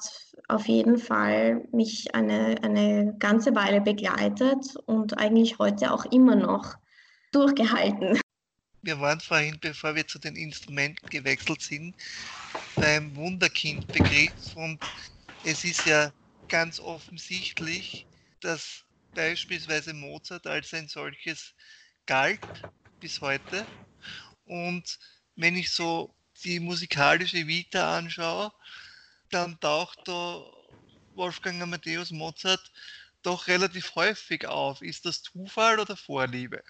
auf 0.47 0.67
jeden 0.67 0.97
Fall 0.97 1.67
mich 1.71 2.13
eine, 2.15 2.55
eine 2.63 3.15
ganze 3.19 3.53
Weile 3.53 3.81
begleitet 3.81 4.75
und 4.85 5.17
eigentlich 5.17 5.59
heute 5.59 5.91
auch 5.91 6.05
immer 6.05 6.35
noch 6.35 6.75
durchgehalten. 7.31 8.19
Wir 8.81 8.99
waren 8.99 9.19
vorhin, 9.19 9.57
bevor 9.59 9.95
wir 9.95 10.07
zu 10.07 10.19
den 10.19 10.35
Instrumenten 10.35 11.09
gewechselt 11.09 11.61
sind, 11.61 11.95
beim 12.75 13.13
Wunderkind-Begriff 13.15 14.55
und 14.55 14.79
es 15.43 15.65
ist 15.65 15.85
ja 15.85 16.13
ganz 16.47 16.79
offensichtlich, 16.79 18.05
dass 18.39 18.85
beispielsweise 19.13 19.93
Mozart 19.93 20.47
als 20.47 20.73
ein 20.73 20.87
solches 20.87 21.53
galt 22.05 22.39
bis 23.01 23.19
heute. 23.19 23.65
Und 24.45 24.97
wenn 25.35 25.55
ich 25.55 25.71
so 25.71 26.13
die 26.43 26.59
musikalische 26.59 27.45
Vita 27.47 27.97
anschaue, 27.97 28.51
dann 29.31 29.59
taucht 29.59 29.99
da 30.05 30.41
Wolfgang 31.15 31.61
Amadeus 31.61 32.11
Mozart 32.11 32.71
doch 33.23 33.47
relativ 33.47 33.95
häufig 33.95 34.47
auf. 34.47 34.81
Ist 34.81 35.05
das 35.05 35.23
Zufall 35.23 35.79
oder 35.79 35.95
Vorliebe? 35.95 36.61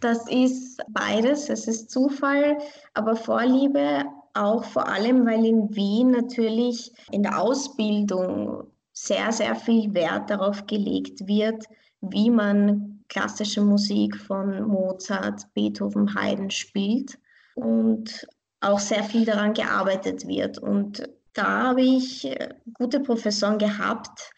Das 0.00 0.28
ist 0.28 0.80
beides. 0.88 1.48
Es 1.48 1.68
ist 1.68 1.90
Zufall, 1.90 2.58
aber 2.94 3.14
Vorliebe 3.16 4.04
auch 4.32 4.64
vor 4.64 4.88
allem, 4.88 5.24
weil 5.26 5.44
in 5.44 5.74
Wien 5.74 6.10
natürlich 6.10 6.92
in 7.12 7.22
der 7.22 7.40
Ausbildung 7.40 8.66
sehr, 8.92 9.30
sehr 9.32 9.54
viel 9.54 9.92
Wert 9.94 10.30
darauf 10.30 10.66
gelegt 10.66 11.26
wird, 11.26 11.64
wie 12.00 12.30
man 12.30 13.04
klassische 13.08 13.60
Musik 13.60 14.16
von 14.16 14.66
Mozart, 14.66 15.46
Beethoven, 15.54 16.14
Haydn 16.14 16.50
spielt. 16.50 17.18
und 17.54 18.26
auch 18.60 18.78
sehr 18.78 19.04
viel 19.04 19.24
daran 19.24 19.52
gearbeitet 19.52 20.26
wird. 20.26 20.58
Und 20.58 21.06
da 21.34 21.62
habe 21.64 21.82
ich 21.82 22.24
äh, 22.24 22.48
gute 22.74 23.00
Professoren 23.00 23.58
gehabt. 23.58 24.32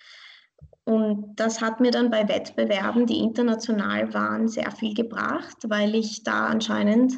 Und 0.84 1.34
das 1.34 1.60
hat 1.60 1.80
mir 1.80 1.90
dann 1.90 2.10
bei 2.10 2.28
Wettbewerben, 2.28 3.06
die 3.06 3.18
international 3.18 4.14
waren, 4.14 4.48
sehr 4.48 4.70
viel 4.70 4.94
gebracht, 4.94 5.56
weil 5.64 5.96
ich 5.96 6.22
da 6.22 6.46
anscheinend 6.46 7.14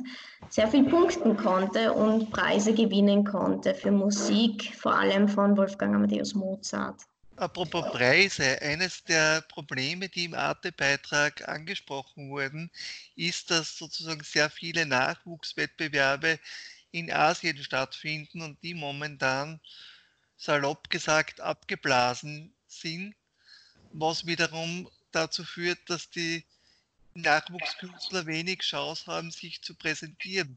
sehr 0.48 0.68
viel 0.68 0.84
punkten 0.84 1.36
konnte 1.36 1.92
und 1.92 2.30
Preise 2.30 2.72
gewinnen 2.72 3.24
konnte 3.24 3.74
für 3.74 3.90
Musik, 3.90 4.74
vor 4.74 4.94
allem 4.94 5.28
von 5.28 5.54
Wolfgang 5.56 5.94
Amadeus 5.94 6.34
Mozart. 6.34 7.02
Apropos 7.36 7.84
Preise, 7.92 8.60
eines 8.62 9.04
der 9.04 9.42
Probleme, 9.42 10.08
die 10.08 10.24
im 10.24 10.34
Arte-Beitrag 10.34 11.46
angesprochen 11.46 12.30
wurden, 12.30 12.68
ist, 13.14 13.50
dass 13.50 13.78
sozusagen 13.78 14.24
sehr 14.24 14.50
viele 14.50 14.86
Nachwuchswettbewerbe 14.86 16.40
in 16.90 17.12
Asien 17.12 17.62
stattfinden 17.62 18.42
und 18.42 18.62
die 18.62 18.74
momentan 18.74 19.60
salopp 20.36 20.88
gesagt 20.90 21.40
abgeblasen 21.40 22.54
sind, 22.66 23.14
was 23.92 24.26
wiederum 24.26 24.88
dazu 25.10 25.44
führt, 25.44 25.78
dass 25.90 26.10
die 26.10 26.44
Nachwuchskünstler 27.14 28.26
wenig 28.26 28.60
Chance 28.60 29.06
haben, 29.06 29.30
sich 29.30 29.62
zu 29.62 29.74
präsentieren. 29.74 30.56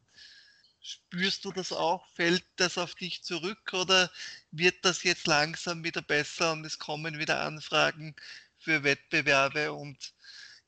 Spürst 0.82 1.46
du 1.46 1.52
das 1.52 1.72
auch? 1.72 2.08
Fällt 2.16 2.46
das 2.56 2.78
auf 2.78 2.96
dich 2.96 3.24
zurück 3.24 3.74
oder 3.74 4.12
wird 4.52 4.84
das 4.84 5.04
jetzt 5.04 5.28
langsam 5.28 5.84
wieder 5.84 6.02
besser 6.02 6.54
und 6.54 6.66
es 6.66 6.80
kommen 6.80 7.20
wieder 7.20 7.42
Anfragen 7.42 8.16
für 8.58 8.84
Wettbewerbe 8.84 9.74
und 9.74 10.14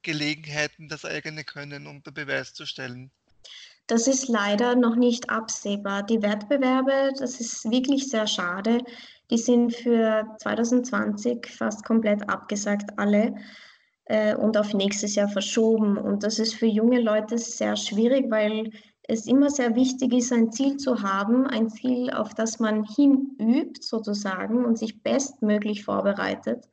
Gelegenheiten, 0.01 0.89
das 0.89 1.05
eigene 1.05 1.43
Können 1.43 1.87
unter 1.87 2.11
Beweis 2.11 2.53
zu 2.53 2.65
stellen? 2.65 3.11
Das 3.87 4.07
ist 4.07 4.29
leider 4.29 4.75
noch 4.75 4.95
nicht 4.95 5.29
absehbar. 5.29 6.03
Die 6.03 6.21
Wettbewerbe, 6.21 7.11
das 7.19 7.39
ist 7.39 7.69
wirklich 7.69 8.09
sehr 8.09 8.27
schade. 8.27 8.79
Die 9.29 9.37
sind 9.37 9.75
für 9.75 10.25
2020 10.39 11.47
fast 11.47 11.83
komplett 11.83 12.29
abgesagt, 12.29 12.97
alle, 12.97 13.35
äh, 14.05 14.35
und 14.35 14.57
auf 14.57 14.73
nächstes 14.73 15.15
Jahr 15.15 15.29
verschoben. 15.29 15.97
Und 15.97 16.23
das 16.23 16.39
ist 16.39 16.55
für 16.55 16.65
junge 16.65 17.01
Leute 17.01 17.37
sehr 17.37 17.75
schwierig, 17.75 18.29
weil 18.29 18.71
es 19.03 19.25
immer 19.27 19.49
sehr 19.49 19.75
wichtig 19.75 20.13
ist, 20.13 20.31
ein 20.31 20.51
Ziel 20.51 20.77
zu 20.77 21.01
haben, 21.01 21.45
ein 21.47 21.69
Ziel, 21.69 22.09
auf 22.11 22.33
das 22.33 22.59
man 22.59 22.85
hinübt 22.85 23.83
sozusagen 23.83 24.63
und 24.65 24.77
sich 24.77 25.03
bestmöglich 25.03 25.83
vorbereitet. 25.83 26.69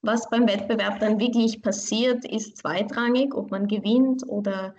Was 0.00 0.28
beim 0.28 0.46
Wettbewerb 0.46 1.00
dann 1.00 1.18
wirklich 1.18 1.62
passiert, 1.62 2.24
ist 2.24 2.58
zweitrangig, 2.58 3.34
ob 3.34 3.50
man 3.50 3.68
gewinnt 3.68 4.26
oder 4.26 4.74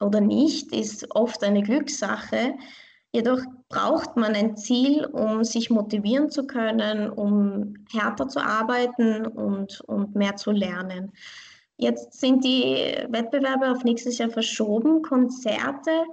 oder 0.00 0.20
nicht, 0.20 0.74
ist 0.74 1.14
oft 1.14 1.42
eine 1.44 1.62
Glückssache. 1.62 2.54
Jedoch 3.12 3.40
braucht 3.68 4.16
man 4.16 4.34
ein 4.34 4.56
Ziel, 4.56 5.04
um 5.06 5.44
sich 5.44 5.70
motivieren 5.70 6.30
zu 6.30 6.46
können, 6.46 7.10
um 7.10 7.74
härter 7.92 8.28
zu 8.28 8.40
arbeiten 8.40 9.26
und, 9.26 9.80
und 9.82 10.14
mehr 10.14 10.36
zu 10.36 10.52
lernen. 10.52 11.12
Jetzt 11.76 12.20
sind 12.20 12.44
die 12.44 12.94
Wettbewerbe 13.08 13.70
auf 13.70 13.84
nächstes 13.84 14.18
Jahr 14.18 14.30
verschoben. 14.30 15.02
Konzerte 15.02 16.04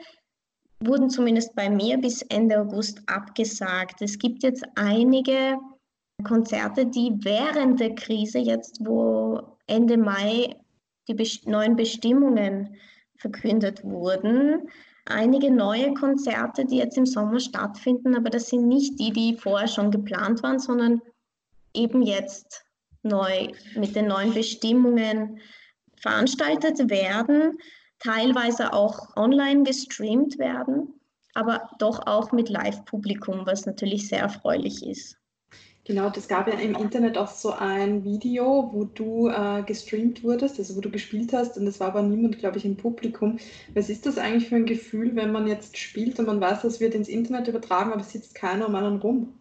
wurden 0.79 1.09
zumindest 1.09 1.55
bei 1.55 1.69
mir 1.69 1.97
bis 1.97 2.21
Ende 2.23 2.59
August 2.59 3.01
abgesagt. 3.07 4.01
Es 4.01 4.17
gibt 4.17 4.43
jetzt 4.43 4.63
einige 4.75 5.57
Konzerte, 6.23 6.85
die 6.85 7.13
während 7.19 7.79
der 7.79 7.95
Krise 7.95 8.39
jetzt, 8.39 8.79
wo 8.85 9.57
Ende 9.67 9.97
Mai 9.97 10.55
die 11.07 11.39
neuen 11.45 11.75
Bestimmungen 11.75 12.75
verkündet 13.17 13.83
wurden. 13.83 14.69
Einige 15.05 15.51
neue 15.51 15.93
Konzerte, 15.93 16.65
die 16.65 16.77
jetzt 16.77 16.97
im 16.97 17.05
Sommer 17.05 17.39
stattfinden, 17.39 18.15
aber 18.15 18.29
das 18.29 18.49
sind 18.49 18.67
nicht 18.67 18.99
die, 18.99 19.11
die 19.11 19.37
vorher 19.37 19.67
schon 19.67 19.91
geplant 19.91 20.43
waren, 20.43 20.59
sondern 20.59 21.01
eben 21.73 22.01
jetzt 22.01 22.65
neu 23.03 23.49
mit 23.75 23.95
den 23.95 24.07
neuen 24.07 24.33
Bestimmungen 24.33 25.39
veranstaltet 25.95 26.89
werden, 26.89 27.57
teilweise 27.99 28.73
auch 28.73 29.15
online 29.15 29.63
gestreamt 29.63 30.37
werden, 30.37 30.93
aber 31.33 31.69
doch 31.79 32.05
auch 32.05 32.31
mit 32.31 32.49
Live-Publikum, 32.49 33.45
was 33.45 33.65
natürlich 33.65 34.07
sehr 34.07 34.19
erfreulich 34.19 34.85
ist. 34.85 35.17
Genau, 35.87 36.09
das 36.09 36.27
gab 36.27 36.49
ja 36.49 36.55
im 36.55 36.75
Internet 36.75 37.17
auch 37.17 37.29
so 37.29 37.53
ein 37.53 38.03
Video, 38.03 38.69
wo 38.73 38.83
du 38.83 39.29
äh, 39.29 39.63
gestreamt 39.65 40.21
wurdest, 40.21 40.59
also 40.59 40.75
wo 40.75 40.81
du 40.81 40.91
gespielt 40.91 41.31
hast 41.31 41.57
und 41.57 41.65
es 41.65 41.79
war 41.79 41.87
aber 41.87 42.01
niemand, 42.01 42.39
glaube 42.39 42.57
ich, 42.57 42.65
im 42.65 42.75
Publikum. 42.75 43.39
Was 43.73 43.89
ist 43.89 44.05
das 44.05 44.17
eigentlich 44.17 44.49
für 44.49 44.57
ein 44.57 44.65
Gefühl, 44.65 45.15
wenn 45.15 45.31
man 45.31 45.47
jetzt 45.47 45.77
spielt 45.77 46.19
und 46.19 46.25
man 46.25 46.41
weiß, 46.41 46.63
das 46.63 46.81
wird 46.81 46.93
ins 46.93 47.07
Internet 47.07 47.47
übertragen, 47.47 47.93
aber 47.93 48.01
es 48.01 48.11
sitzt 48.11 48.35
keiner 48.35 48.67
um 48.67 48.75
einen 48.75 48.97
rum? 48.97 49.33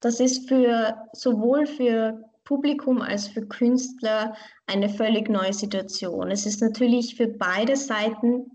Das 0.00 0.18
ist 0.18 0.48
für 0.48 0.96
sowohl 1.12 1.66
für 1.66 2.24
Publikum 2.42 3.00
als 3.00 3.28
für 3.28 3.46
Künstler 3.46 4.34
eine 4.66 4.88
völlig 4.88 5.30
neue 5.30 5.52
Situation. 5.52 6.32
Es 6.32 6.46
ist 6.46 6.60
natürlich 6.60 7.14
für 7.14 7.28
beide 7.28 7.76
Seiten 7.76 8.50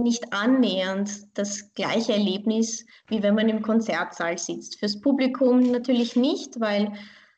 nicht 0.00 0.32
annähernd 0.32 1.26
das 1.34 1.72
gleiche 1.74 2.12
Erlebnis, 2.12 2.86
wie 3.08 3.22
wenn 3.22 3.34
man 3.34 3.48
im 3.48 3.62
Konzertsaal 3.62 4.38
sitzt. 4.38 4.78
Fürs 4.78 5.00
Publikum 5.00 5.70
natürlich 5.70 6.16
nicht, 6.16 6.60
weil 6.60 6.92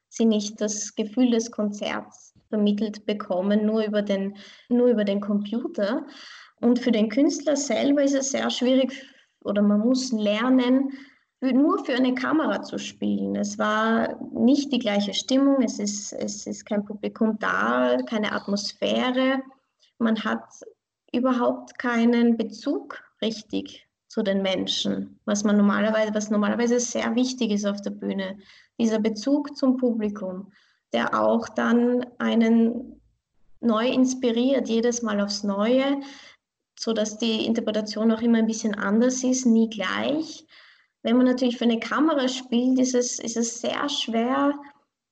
sie 0.08 0.24
nicht 0.24 0.60
das 0.60 0.94
Gefühl 0.94 1.30
des 1.30 1.50
Konzerts 1.50 2.34
vermittelt 2.48 3.04
bekommen, 3.06 3.66
nur 3.66 3.84
über 3.84 4.02
den, 4.02 4.36
nur 4.68 4.88
über 4.88 5.04
den 5.04 5.20
Computer. 5.20 6.06
Und 6.60 6.78
für 6.78 6.92
den 6.92 7.08
Künstler 7.08 7.56
selber 7.56 8.02
ist 8.02 8.14
es 8.14 8.30
sehr 8.30 8.48
schwierig 8.50 8.92
oder 9.40 9.60
man 9.60 9.80
muss 9.80 10.12
lernen, 10.12 10.92
nur 11.40 11.84
für 11.84 11.94
eine 11.94 12.14
Kamera 12.14 12.62
zu 12.62 12.78
spielen. 12.78 13.36
Es 13.36 13.58
war 13.58 14.16
nicht 14.32 14.72
die 14.72 14.78
gleiche 14.78 15.12
Stimmung, 15.12 15.60
es 15.62 15.78
ist, 15.78 16.12
es 16.12 16.46
ist 16.46 16.64
kein 16.64 16.84
Publikum 16.84 17.38
da, 17.38 17.98
keine 18.06 18.32
Atmosphäre. 18.32 19.42
Man 19.98 20.24
hat 20.24 20.44
überhaupt 21.14 21.78
keinen 21.78 22.36
Bezug 22.36 23.02
richtig 23.22 23.88
zu 24.08 24.22
den 24.22 24.42
Menschen, 24.42 25.18
was 25.24 25.44
man 25.44 25.56
normalerweise, 25.56 26.14
was 26.14 26.30
normalerweise 26.30 26.78
sehr 26.78 27.14
wichtig 27.14 27.50
ist 27.50 27.66
auf 27.66 27.80
der 27.80 27.90
Bühne. 27.90 28.38
Dieser 28.78 28.98
Bezug 28.98 29.56
zum 29.56 29.76
Publikum, 29.76 30.52
der 30.92 31.20
auch 31.20 31.48
dann 31.48 32.06
einen 32.18 33.00
neu 33.60 33.88
inspiriert, 33.88 34.68
jedes 34.68 35.02
Mal 35.02 35.20
aufs 35.20 35.42
Neue, 35.42 36.00
so 36.78 36.92
dass 36.92 37.18
die 37.18 37.46
Interpretation 37.46 38.12
auch 38.12 38.20
immer 38.20 38.38
ein 38.38 38.46
bisschen 38.46 38.74
anders 38.74 39.24
ist, 39.24 39.46
nie 39.46 39.68
gleich. 39.68 40.46
Wenn 41.02 41.16
man 41.16 41.26
natürlich 41.26 41.58
für 41.58 41.64
eine 41.64 41.80
Kamera 41.80 42.28
spielt, 42.28 42.78
ist 42.78 42.94
es, 42.94 43.18
ist 43.18 43.36
es 43.36 43.60
sehr 43.60 43.88
schwer, 43.88 44.54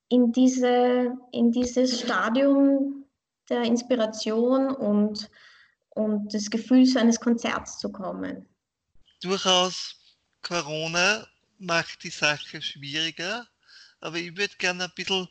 in, 0.09 0.31
diese, 0.33 1.17
in 1.33 1.51
dieses 1.51 2.01
Stadium 2.01 3.07
der 3.49 3.63
Inspiration 3.63 4.71
und 4.71 5.31
und 5.95 6.33
das 6.33 6.51
Gefühl 6.51 6.87
eines 6.97 7.21
Konzerts 7.21 7.79
zu 7.79 7.91
kommen. 7.91 8.47
Durchaus 9.21 9.97
Corona 10.43 11.27
macht 11.59 12.03
die 12.03 12.11
Sache 12.11 12.61
schwieriger, 12.61 13.47
aber 14.01 14.17
ich 14.17 14.37
würde 14.37 14.57
gerne 14.57 14.85
ein 14.85 14.93
bisschen 14.97 15.29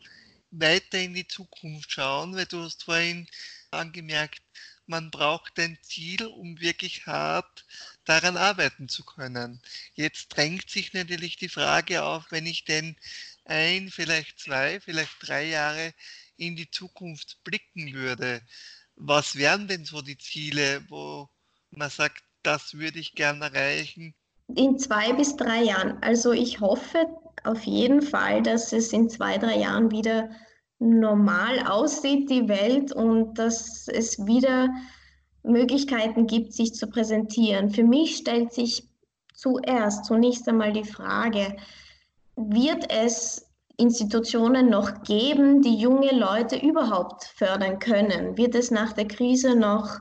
weiter 0.52 1.00
in 1.00 1.13
die 1.13 1.28
Zukunft 1.28 1.91
schauen, 1.91 2.36
weil 2.36 2.45
du 2.45 2.63
hast 2.63 2.84
vorhin 2.84 3.28
angemerkt, 3.71 4.41
man 4.86 5.12
braucht 5.12 5.58
ein 5.60 5.78
Ziel, 5.82 6.26
um 6.26 6.60
wirklich 6.60 7.06
hart 7.06 7.65
daran 8.04 8.36
arbeiten 8.36 8.89
zu 8.89 9.06
können. 9.06 9.62
Jetzt 9.93 10.30
drängt 10.30 10.69
sich 10.69 10.93
natürlich 10.93 11.38
die 11.38 11.50
Frage 11.50 12.04
auf, 12.04 12.26
wenn 12.32 12.45
ich 12.45 12.65
denn 12.65 12.97
ein, 13.45 13.89
vielleicht 13.89 14.39
zwei, 14.39 14.80
vielleicht 14.82 15.15
drei 15.21 15.45
Jahre 15.45 15.93
in 16.36 16.56
die 16.56 16.69
Zukunft 16.69 17.41
blicken 17.43 17.93
würde 17.93 18.41
was 19.03 19.35
wären 19.35 19.67
denn 19.67 19.83
so 19.83 20.01
die 20.01 20.17
Ziele, 20.17 20.81
wo 20.89 21.27
man 21.71 21.89
sagt, 21.89 22.23
das 22.43 22.75
würde 22.75 22.99
ich 22.99 23.15
gerne 23.15 23.45
erreichen? 23.45 24.13
In 24.55 24.77
zwei 24.77 25.13
bis 25.13 25.35
drei 25.35 25.63
Jahren. 25.63 25.97
Also 26.01 26.31
ich 26.31 26.59
hoffe 26.59 27.07
auf 27.43 27.63
jeden 27.63 28.01
Fall, 28.01 28.43
dass 28.43 28.73
es 28.73 28.93
in 28.93 29.09
zwei, 29.09 29.37
drei 29.37 29.57
Jahren 29.57 29.91
wieder 29.91 30.29
normal 30.79 31.59
aussieht, 31.67 32.29
die 32.29 32.47
Welt, 32.47 32.91
und 32.91 33.35
dass 33.35 33.87
es 33.87 34.25
wieder 34.25 34.69
Möglichkeiten 35.43 36.27
gibt, 36.27 36.53
sich 36.53 36.73
zu 36.73 36.87
präsentieren. 36.87 37.71
Für 37.71 37.83
mich 37.83 38.17
stellt 38.17 38.53
sich 38.53 38.87
zuerst, 39.33 40.05
zunächst 40.05 40.47
einmal 40.47 40.73
die 40.73 40.83
Frage, 40.83 41.55
wird 42.35 42.91
es 42.91 43.50
Institutionen 43.82 44.70
noch 44.70 45.02
geben, 45.04 45.62
die 45.62 45.76
junge 45.76 46.12
Leute 46.12 46.56
überhaupt 46.56 47.26
fördern 47.36 47.80
können? 47.80 48.38
Wird 48.38 48.54
es 48.54 48.70
nach 48.70 48.94
der 48.94 49.08
Krise 49.08 49.56
noch, 49.56 50.00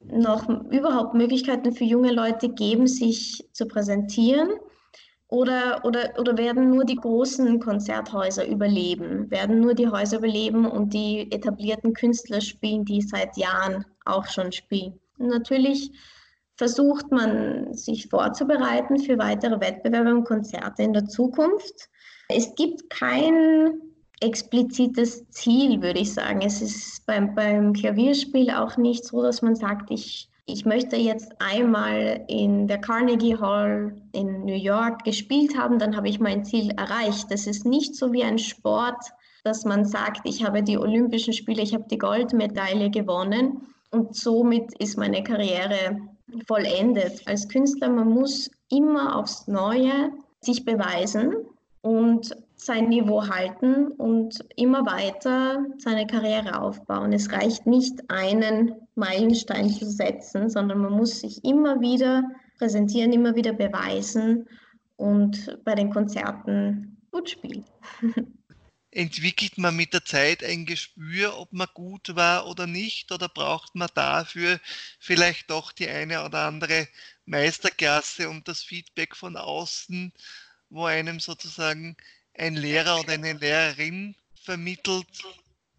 noch 0.00 0.48
überhaupt 0.70 1.14
Möglichkeiten 1.14 1.72
für 1.72 1.84
junge 1.84 2.12
Leute 2.12 2.50
geben, 2.50 2.86
sich 2.86 3.48
zu 3.52 3.66
präsentieren? 3.66 4.50
Oder, 5.28 5.84
oder, 5.84 6.12
oder 6.18 6.36
werden 6.36 6.70
nur 6.70 6.84
die 6.84 6.96
großen 6.96 7.58
Konzerthäuser 7.58 8.46
überleben? 8.46 9.30
Werden 9.30 9.58
nur 9.58 9.74
die 9.74 9.88
Häuser 9.88 10.18
überleben 10.18 10.66
und 10.66 10.92
die 10.92 11.32
etablierten 11.32 11.94
Künstler 11.94 12.42
spielen, 12.42 12.84
die 12.84 13.00
seit 13.00 13.36
Jahren 13.38 13.86
auch 14.04 14.26
schon 14.26 14.52
spielen? 14.52 15.00
Natürlich 15.16 15.90
versucht 16.56 17.10
man 17.10 17.72
sich 17.74 18.08
vorzubereiten 18.08 18.98
für 18.98 19.18
weitere 19.18 19.60
Wettbewerbe 19.60 20.14
und 20.14 20.24
Konzerte 20.24 20.82
in 20.82 20.92
der 20.92 21.06
Zukunft. 21.06 21.88
Es 22.28 22.54
gibt 22.54 22.88
kein 22.90 23.80
explizites 24.20 25.28
Ziel, 25.30 25.82
würde 25.82 26.00
ich 26.00 26.14
sagen. 26.14 26.40
Es 26.42 26.62
ist 26.62 27.04
beim, 27.06 27.34
beim 27.34 27.72
Klavierspiel 27.72 28.50
auch 28.50 28.76
nicht 28.76 29.04
so, 29.04 29.22
dass 29.22 29.42
man 29.42 29.54
sagt, 29.54 29.90
ich, 29.90 30.28
ich 30.46 30.64
möchte 30.64 30.96
jetzt 30.96 31.32
einmal 31.38 32.24
in 32.28 32.66
der 32.66 32.80
Carnegie 32.80 33.36
Hall 33.36 33.94
in 34.12 34.44
New 34.44 34.54
York 34.54 35.04
gespielt 35.04 35.56
haben, 35.58 35.78
dann 35.78 35.96
habe 35.96 36.08
ich 36.08 36.20
mein 36.20 36.44
Ziel 36.44 36.70
erreicht. 36.70 37.30
Das 37.30 37.46
ist 37.46 37.66
nicht 37.66 37.94
so 37.94 38.12
wie 38.12 38.24
ein 38.24 38.38
Sport, 38.38 39.04
dass 39.42 39.64
man 39.64 39.84
sagt, 39.84 40.22
ich 40.24 40.44
habe 40.44 40.62
die 40.62 40.78
Olympischen 40.78 41.34
Spiele, 41.34 41.62
ich 41.62 41.74
habe 41.74 41.84
die 41.90 41.98
Goldmedaille 41.98 42.90
gewonnen 42.90 43.66
und 43.90 44.16
somit 44.16 44.72
ist 44.78 44.96
meine 44.96 45.22
Karriere 45.22 45.98
vollendet. 46.48 47.20
Als 47.26 47.48
Künstler, 47.48 47.90
man 47.90 48.08
muss 48.08 48.50
immer 48.70 49.16
aufs 49.16 49.46
Neue 49.46 50.10
sich 50.40 50.64
beweisen 50.64 51.34
und 51.84 52.34
sein 52.56 52.88
Niveau 52.88 53.28
halten 53.28 53.88
und 53.88 54.42
immer 54.56 54.86
weiter 54.86 55.66
seine 55.76 56.06
Karriere 56.06 56.58
aufbauen. 56.58 57.12
Es 57.12 57.30
reicht 57.30 57.66
nicht, 57.66 58.08
einen 58.08 58.72
Meilenstein 58.94 59.68
zu 59.68 59.84
setzen, 59.84 60.48
sondern 60.48 60.78
man 60.78 60.94
muss 60.94 61.20
sich 61.20 61.44
immer 61.44 61.82
wieder 61.82 62.22
präsentieren, 62.56 63.12
immer 63.12 63.34
wieder 63.34 63.52
beweisen 63.52 64.48
und 64.96 65.58
bei 65.66 65.74
den 65.74 65.90
Konzerten 65.90 66.96
gut 67.10 67.28
spielen. 67.28 67.66
Entwickelt 68.90 69.58
man 69.58 69.76
mit 69.76 69.92
der 69.92 70.06
Zeit 70.06 70.42
ein 70.42 70.64
Gespür, 70.64 71.38
ob 71.38 71.52
man 71.52 71.68
gut 71.74 72.16
war 72.16 72.46
oder 72.46 72.66
nicht, 72.66 73.12
oder 73.12 73.28
braucht 73.28 73.74
man 73.74 73.88
dafür 73.94 74.58
vielleicht 75.00 75.50
doch 75.50 75.70
die 75.72 75.88
eine 75.88 76.24
oder 76.24 76.46
andere 76.46 76.88
Meisterklasse 77.26 78.30
und 78.30 78.48
das 78.48 78.62
Feedback 78.62 79.14
von 79.14 79.36
außen, 79.36 80.14
wo 80.70 80.84
einem 80.84 81.20
sozusagen 81.20 81.96
ein 82.36 82.54
Lehrer 82.54 83.00
oder 83.00 83.12
eine 83.12 83.34
Lehrerin 83.34 84.14
vermittelt, 84.34 85.24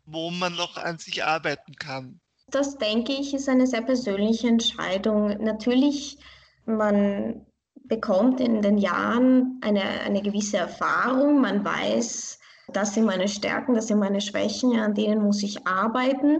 wo 0.05 0.31
man 0.31 0.55
noch 0.55 0.77
an 0.77 0.97
sich 0.97 1.23
arbeiten 1.23 1.75
kann? 1.75 2.19
Das 2.47 2.77
denke 2.77 3.11
ich, 3.13 3.33
ist 3.33 3.49
eine 3.49 3.67
sehr 3.67 3.81
persönliche 3.81 4.47
Entscheidung. 4.47 5.43
Natürlich, 5.43 6.17
man 6.65 7.45
bekommt 7.87 8.39
in 8.39 8.61
den 8.61 8.77
Jahren 8.77 9.59
eine, 9.61 9.81
eine 9.81 10.21
gewisse 10.21 10.57
Erfahrung, 10.57 11.41
man 11.41 11.63
weiß, 11.63 12.39
das 12.69 12.93
sind 12.93 13.05
meine 13.05 13.27
Stärken, 13.27 13.75
das 13.75 13.87
sind 13.87 13.99
meine 13.99 14.21
Schwächen, 14.21 14.79
an 14.79 14.93
denen 14.95 15.21
muss 15.23 15.43
ich 15.43 15.65
arbeiten. 15.67 16.39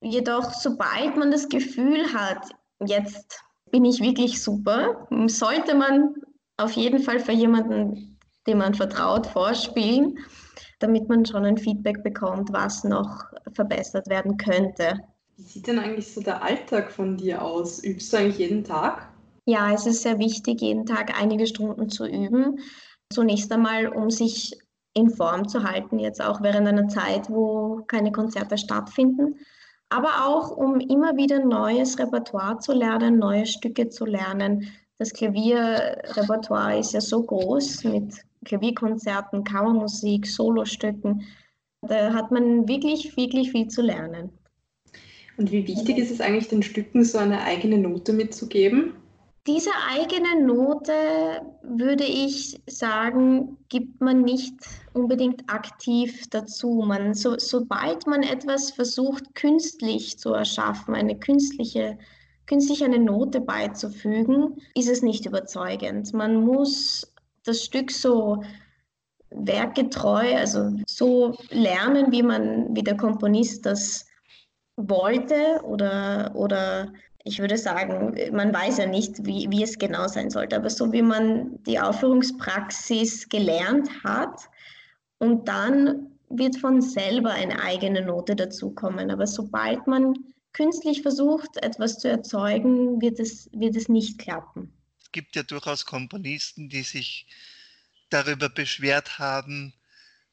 Jedoch, 0.00 0.52
sobald 0.52 1.16
man 1.16 1.30
das 1.30 1.48
Gefühl 1.48 2.12
hat, 2.12 2.50
jetzt 2.84 3.40
bin 3.70 3.84
ich 3.84 4.00
wirklich 4.00 4.42
super, 4.42 5.06
sollte 5.26 5.74
man 5.74 6.14
auf 6.56 6.72
jeden 6.72 7.00
Fall 7.00 7.20
für 7.20 7.32
jemanden, 7.32 8.18
dem 8.46 8.58
man 8.58 8.74
vertraut, 8.74 9.26
vorspielen, 9.26 10.18
damit 10.80 11.08
man 11.08 11.24
schon 11.24 11.44
ein 11.44 11.58
Feedback 11.58 12.02
bekommt, 12.02 12.52
was 12.52 12.84
noch 12.84 13.24
verbessert 13.52 14.08
werden 14.08 14.36
könnte. 14.36 15.00
Wie 15.36 15.42
sieht 15.42 15.66
denn 15.66 15.78
eigentlich 15.78 16.12
so 16.12 16.20
der 16.20 16.42
Alltag 16.42 16.92
von 16.92 17.16
dir 17.16 17.42
aus? 17.42 17.82
Übst 17.82 18.12
du 18.12 18.18
eigentlich 18.18 18.38
jeden 18.38 18.64
Tag? 18.64 19.08
Ja, 19.44 19.72
es 19.72 19.86
ist 19.86 20.02
sehr 20.02 20.18
wichtig, 20.18 20.60
jeden 20.60 20.86
Tag 20.86 21.20
einige 21.20 21.46
Stunden 21.46 21.88
zu 21.88 22.06
üben. 22.06 22.60
Zunächst 23.12 23.50
einmal, 23.50 23.88
um 23.88 24.10
sich 24.10 24.56
in 24.94 25.10
Form 25.10 25.48
zu 25.48 25.64
halten, 25.64 25.98
jetzt 25.98 26.22
auch 26.22 26.42
während 26.42 26.68
einer 26.68 26.88
Zeit, 26.88 27.28
wo 27.30 27.82
keine 27.86 28.12
Konzerte 28.12 28.58
stattfinden, 28.58 29.36
aber 29.88 30.26
auch 30.26 30.50
um 30.50 30.80
immer 30.80 31.16
wieder 31.16 31.44
neues 31.44 31.98
Repertoire 31.98 32.58
zu 32.58 32.72
lernen, 32.72 33.18
neue 33.18 33.46
Stücke 33.46 33.88
zu 33.88 34.04
lernen. 34.04 34.68
Das 35.02 35.12
Klavierrepertoire 35.14 36.78
ist 36.78 36.92
ja 36.92 37.00
so 37.00 37.24
groß 37.24 37.82
mit 37.82 38.14
Klavierkonzerten, 38.44 39.42
Kammermusik, 39.42 40.28
Solostücken. 40.28 41.26
Da 41.80 42.14
hat 42.14 42.30
man 42.30 42.68
wirklich, 42.68 43.16
wirklich 43.16 43.50
viel 43.50 43.66
zu 43.66 43.82
lernen. 43.82 44.30
Und 45.36 45.50
wie 45.50 45.66
wichtig 45.66 45.98
ist 45.98 46.12
es 46.12 46.20
eigentlich, 46.20 46.46
den 46.46 46.62
Stücken 46.62 47.02
so 47.02 47.18
eine 47.18 47.42
eigene 47.42 47.78
Note 47.78 48.12
mitzugeben? 48.12 48.94
Diese 49.48 49.72
eigene 49.90 50.46
Note, 50.46 50.92
würde 51.64 52.04
ich 52.04 52.62
sagen, 52.68 53.56
gibt 53.70 54.00
man 54.00 54.22
nicht 54.22 54.54
unbedingt 54.92 55.52
aktiv 55.52 56.28
dazu. 56.30 56.84
Man, 56.86 57.14
so, 57.14 57.36
sobald 57.38 58.06
man 58.06 58.22
etwas 58.22 58.70
versucht, 58.70 59.34
künstlich 59.34 60.16
zu 60.20 60.32
erschaffen, 60.32 60.94
eine 60.94 61.18
künstliche, 61.18 61.98
künstlich 62.52 62.84
eine 62.84 62.98
Note 62.98 63.40
beizufügen, 63.40 64.60
ist 64.74 64.90
es 64.90 65.00
nicht 65.00 65.24
überzeugend. 65.24 66.12
Man 66.12 66.44
muss 66.44 67.10
das 67.44 67.64
Stück 67.64 67.90
so 67.90 68.44
werkgetreu, 69.30 70.36
also 70.36 70.70
so 70.86 71.34
lernen, 71.48 72.12
wie 72.12 72.22
man, 72.22 72.76
wie 72.76 72.82
der 72.82 72.98
Komponist 72.98 73.64
das 73.64 74.04
wollte 74.76 75.62
oder, 75.64 76.32
oder 76.34 76.92
ich 77.24 77.38
würde 77.38 77.56
sagen, 77.56 78.14
man 78.32 78.52
weiß 78.52 78.76
ja 78.76 78.86
nicht, 78.86 79.24
wie, 79.24 79.46
wie 79.48 79.62
es 79.62 79.78
genau 79.78 80.06
sein 80.06 80.28
sollte, 80.28 80.56
aber 80.56 80.68
so 80.68 80.92
wie 80.92 81.00
man 81.00 81.58
die 81.64 81.80
Aufführungspraxis 81.80 83.30
gelernt 83.30 83.88
hat 84.04 84.42
und 85.20 85.48
dann 85.48 86.18
wird 86.28 86.56
von 86.56 86.82
selber 86.82 87.30
eine 87.30 87.62
eigene 87.62 88.04
Note 88.04 88.36
dazukommen. 88.36 89.10
Aber 89.10 89.26
sobald 89.26 89.86
man 89.86 90.12
künstlich 90.52 91.02
versucht, 91.02 91.56
etwas 91.62 91.98
zu 91.98 92.08
erzeugen, 92.08 93.00
wird 93.00 93.18
es, 93.18 93.50
wird 93.52 93.76
es 93.76 93.88
nicht 93.88 94.18
klappen. 94.18 94.72
Es 95.02 95.12
gibt 95.12 95.36
ja 95.36 95.42
durchaus 95.42 95.84
Komponisten, 95.84 96.68
die 96.68 96.82
sich 96.82 97.26
darüber 98.10 98.48
beschwert 98.48 99.18
haben, 99.18 99.72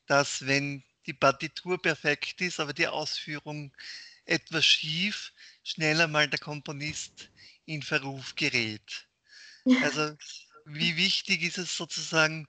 dass 0.06 0.46
wenn 0.46 0.84
die 1.06 1.14
Partitur 1.14 1.82
perfekt 1.82 2.42
ist, 2.42 2.60
aber 2.60 2.74
die 2.74 2.88
Ausführung 2.88 3.72
etwas 4.26 4.66
schief, 4.66 5.34
schneller 5.64 6.08
mal 6.08 6.28
der 6.28 6.40
Komponist 6.40 7.30
in 7.66 7.82
Verruf 7.82 8.36
gerät. 8.36 9.06
Also 9.84 10.16
wie 10.66 10.96
wichtig 10.98 11.44
ist 11.44 11.58
es 11.58 11.76
sozusagen, 11.76 12.48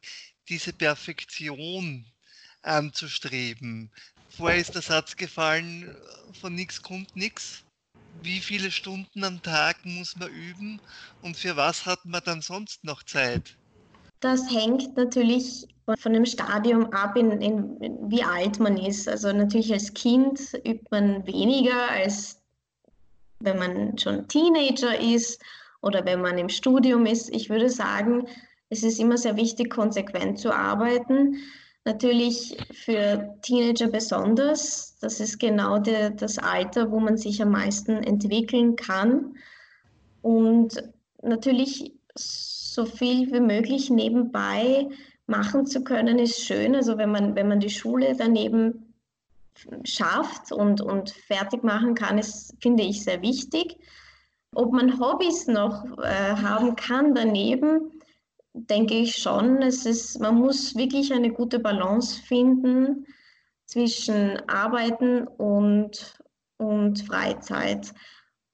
diese 0.48 0.72
Perfektion 0.72 2.06
anzustreben. 2.62 3.90
Vorher 4.30 4.60
ist 4.60 4.74
der 4.74 4.82
Satz 4.82 5.16
gefallen, 5.16 5.94
von 6.40 6.54
nichts 6.54 6.80
kommt 6.80 7.14
nichts. 7.16 7.62
Wie 8.22 8.40
viele 8.40 8.70
Stunden 8.70 9.24
am 9.24 9.42
Tag 9.42 9.76
muss 9.84 10.16
man 10.16 10.30
üben 10.30 10.80
und 11.22 11.36
für 11.36 11.56
was 11.56 11.86
hat 11.86 12.04
man 12.04 12.20
dann 12.24 12.40
sonst 12.40 12.84
noch 12.84 13.02
Zeit? 13.02 13.56
Das 14.20 14.50
hängt 14.50 14.96
natürlich 14.96 15.66
von 15.98 16.12
dem 16.12 16.26
Stadium 16.26 16.92
ab, 16.92 17.16
in, 17.16 17.40
in, 17.40 18.10
wie 18.10 18.22
alt 18.22 18.60
man 18.60 18.76
ist. 18.76 19.08
Also 19.08 19.32
natürlich 19.32 19.72
als 19.72 19.92
Kind 19.94 20.38
übt 20.64 20.84
man 20.90 21.26
weniger, 21.26 21.90
als 21.90 22.40
wenn 23.40 23.58
man 23.58 23.98
schon 23.98 24.28
Teenager 24.28 24.98
ist 25.00 25.42
oder 25.80 26.04
wenn 26.04 26.20
man 26.20 26.36
im 26.36 26.50
Studium 26.50 27.06
ist. 27.06 27.30
Ich 27.30 27.48
würde 27.48 27.70
sagen, 27.70 28.28
es 28.68 28.82
ist 28.82 29.00
immer 29.00 29.16
sehr 29.16 29.36
wichtig, 29.36 29.70
konsequent 29.70 30.38
zu 30.38 30.52
arbeiten. 30.54 31.38
Natürlich 31.84 32.56
für 32.72 33.36
Teenager 33.42 33.88
besonders. 33.88 34.98
Das 35.00 35.18
ist 35.18 35.38
genau 35.38 35.78
der, 35.78 36.10
das 36.10 36.38
Alter, 36.38 36.90
wo 36.90 37.00
man 37.00 37.16
sich 37.16 37.40
am 37.42 37.50
meisten 37.50 37.92
entwickeln 38.02 38.76
kann. 38.76 39.34
Und 40.20 40.82
natürlich 41.22 41.94
so 42.14 42.84
viel 42.84 43.32
wie 43.32 43.40
möglich 43.40 43.88
nebenbei 43.88 44.88
machen 45.26 45.64
zu 45.64 45.82
können, 45.82 46.18
ist 46.18 46.44
schön. 46.44 46.74
Also 46.74 46.98
wenn 46.98 47.10
man, 47.10 47.34
wenn 47.34 47.48
man 47.48 47.60
die 47.60 47.70
Schule 47.70 48.14
daneben 48.16 48.94
schafft 49.84 50.52
und, 50.52 50.80
und 50.80 51.10
fertig 51.10 51.62
machen 51.62 51.94
kann, 51.94 52.18
ist, 52.18 52.54
finde 52.60 52.82
ich, 52.82 53.04
sehr 53.04 53.22
wichtig. 53.22 53.78
Ob 54.54 54.72
man 54.72 55.00
Hobbys 55.00 55.46
noch 55.46 55.84
äh, 55.98 56.34
haben 56.36 56.76
kann 56.76 57.14
daneben, 57.14 57.99
denke 58.52 58.94
ich 58.94 59.16
schon. 59.16 59.62
Es 59.62 59.86
ist, 59.86 60.20
man 60.20 60.36
muss 60.36 60.74
wirklich 60.76 61.12
eine 61.12 61.32
gute 61.32 61.58
Balance 61.58 62.20
finden 62.22 63.06
zwischen 63.66 64.36
Arbeiten 64.48 65.26
und, 65.26 66.18
und 66.56 67.06
Freizeit. 67.06 67.92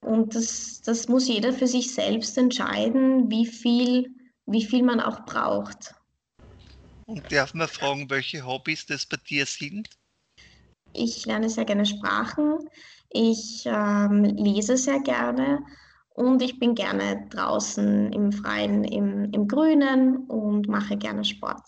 Und 0.01 0.35
das, 0.35 0.81
das 0.81 1.07
muss 1.07 1.27
jeder 1.27 1.53
für 1.53 1.67
sich 1.67 1.93
selbst 1.93 2.37
entscheiden, 2.37 3.29
wie 3.29 3.45
viel, 3.45 4.13
wie 4.45 4.63
viel 4.63 4.83
man 4.83 4.99
auch 4.99 5.25
braucht. 5.25 5.95
Und 7.05 7.31
darf 7.31 7.53
man 7.53 7.67
fragen, 7.67 8.09
welche 8.09 8.45
Hobbys 8.45 8.85
das 8.85 9.05
bei 9.05 9.17
dir 9.17 9.45
sind? 9.45 9.89
Ich 10.93 11.25
lerne 11.25 11.49
sehr 11.49 11.65
gerne 11.65 11.85
Sprachen, 11.85 12.57
ich 13.09 13.63
ähm, 13.65 14.23
lese 14.23 14.77
sehr 14.77 14.99
gerne 14.99 15.63
und 16.17 16.41
ich 16.41 16.57
bin 16.57 16.73
gerne 16.73 17.27
draußen 17.29 18.11
im 18.11 18.31
Freien, 18.31 18.83
im, 18.83 19.31
im 19.31 19.47
Grünen 19.47 20.25
und 20.27 20.67
mache 20.67 20.97
gerne 20.97 21.23
Sport. 21.23 21.61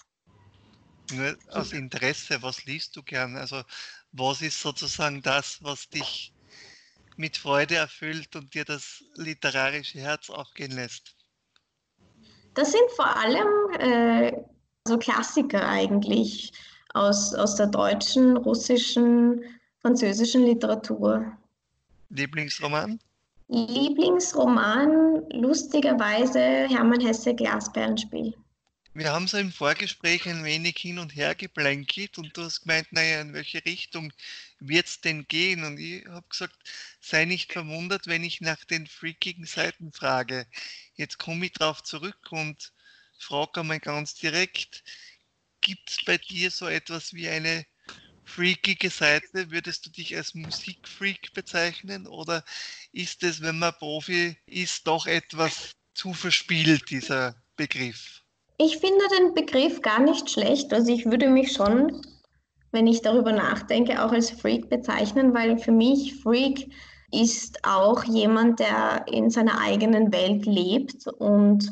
Nur 1.12 1.38
aus 1.52 1.72
Interesse, 1.72 2.42
was 2.42 2.66
liest 2.66 2.96
du 2.96 3.04
gerne? 3.04 3.40
Also 3.40 3.62
was 4.12 4.42
ist 4.42 4.60
sozusagen 4.60 5.22
das, 5.22 5.64
was 5.64 5.88
dich 5.90 6.34
mit 7.16 7.38
Freude 7.38 7.76
erfüllt 7.76 8.36
und 8.36 8.52
dir 8.56 8.66
das 8.66 9.04
literarische 9.16 10.00
Herz 10.00 10.32
aufgehen 10.32 10.72
lässt? 10.72 11.16
Das 12.56 12.72
sind 12.72 12.90
vor 12.96 13.16
allem 13.18 13.48
äh, 13.80 14.34
so 14.88 14.98
Klassiker 14.98 15.68
eigentlich 15.68 16.52
aus, 16.96 17.36
aus 17.36 17.56
der 17.56 17.68
deutschen, 17.68 18.36
russischen, 18.36 19.44
französischen 19.80 20.44
Literatur. 20.44 21.38
Lieblingsroman? 22.10 23.00
Lieblingsroman, 23.52 25.28
lustigerweise 25.32 26.40
Hermann 26.70 27.02
Hesse 27.02 27.34
Glasperlenspiel. 27.34 28.36
Wir 28.94 29.12
haben 29.12 29.28
so 29.28 29.38
im 29.38 29.52
Vorgespräch 29.52 30.28
ein 30.28 30.44
wenig 30.44 30.78
hin 30.78 31.00
und 31.00 31.16
her 31.16 31.34
geplänkelt 31.34 32.20
und 32.20 32.38
du 32.38 32.44
hast 32.44 32.62
gemeint, 32.62 32.92
naja, 32.92 33.22
in 33.22 33.34
welche 33.34 33.66
Richtung 33.66 34.14
wird 34.60 34.86
es 34.86 35.02
denn 35.02 35.28
gehen? 35.28 35.64
Und 35.64 35.80
ich 35.80 36.06
habe 36.06 36.28
gesagt, 36.30 36.56
sei 37.02 37.26
nicht 37.26 37.52
verwundert, 37.52 38.06
wenn 38.06 38.24
ich 38.24 38.40
nach 38.40 38.64
den 38.66 38.86
freakigen 38.86 39.46
Seiten 39.46 39.92
frage. 39.94 40.46
Jetzt 40.94 41.18
komme 41.18 41.48
ich 41.48 41.54
darauf 41.54 41.82
zurück 41.82 42.28
und 42.30 42.72
frage 43.18 43.62
einmal 43.62 43.80
ganz 43.80 44.14
direkt, 44.14 44.84
gibt 45.62 45.90
es 45.90 46.06
bei 46.06 46.20
dir 46.20 46.52
so 46.52 46.68
etwas 46.68 47.14
wie 47.14 47.30
eine 47.30 47.66
freakige 48.26 48.92
Seite? 48.92 49.50
Würdest 49.50 49.88
du 49.88 49.90
dich 49.90 50.16
als 50.16 50.36
Musikfreak 50.36 51.34
bezeichnen 51.34 52.06
oder 52.06 52.44
ist 52.92 53.24
es, 53.24 53.42
wenn 53.42 53.60
man 53.60 53.74
Profi 53.80 54.38
ist, 54.46 54.88
doch 54.88 55.06
etwas 55.06 55.74
zu 55.94 56.14
verspielt, 56.14 56.90
dieser 56.90 57.36
Begriff? 57.56 58.22
Ich 58.58 58.78
finde 58.78 59.06
den 59.18 59.34
Begriff 59.34 59.82
gar 59.82 60.00
nicht 60.00 60.30
schlecht. 60.30 60.74
Also 60.74 60.92
ich 60.92 61.06
würde 61.06 61.30
mich 61.30 61.54
schon, 61.54 62.02
wenn 62.72 62.88
ich 62.88 63.02
darüber 63.02 63.32
nachdenke, 63.32 64.04
auch 64.04 64.12
als 64.12 64.32
Freak 64.32 64.70
bezeichnen, 64.70 65.34
weil 65.34 65.58
für 65.58 65.72
mich 65.72 66.16
Freak 66.22 66.70
ist 67.12 67.60
auch 67.64 68.04
jemand, 68.04 68.60
der 68.60 69.06
in 69.08 69.30
seiner 69.30 69.60
eigenen 69.62 70.12
Welt 70.12 70.46
lebt 70.46 71.08
und 71.08 71.72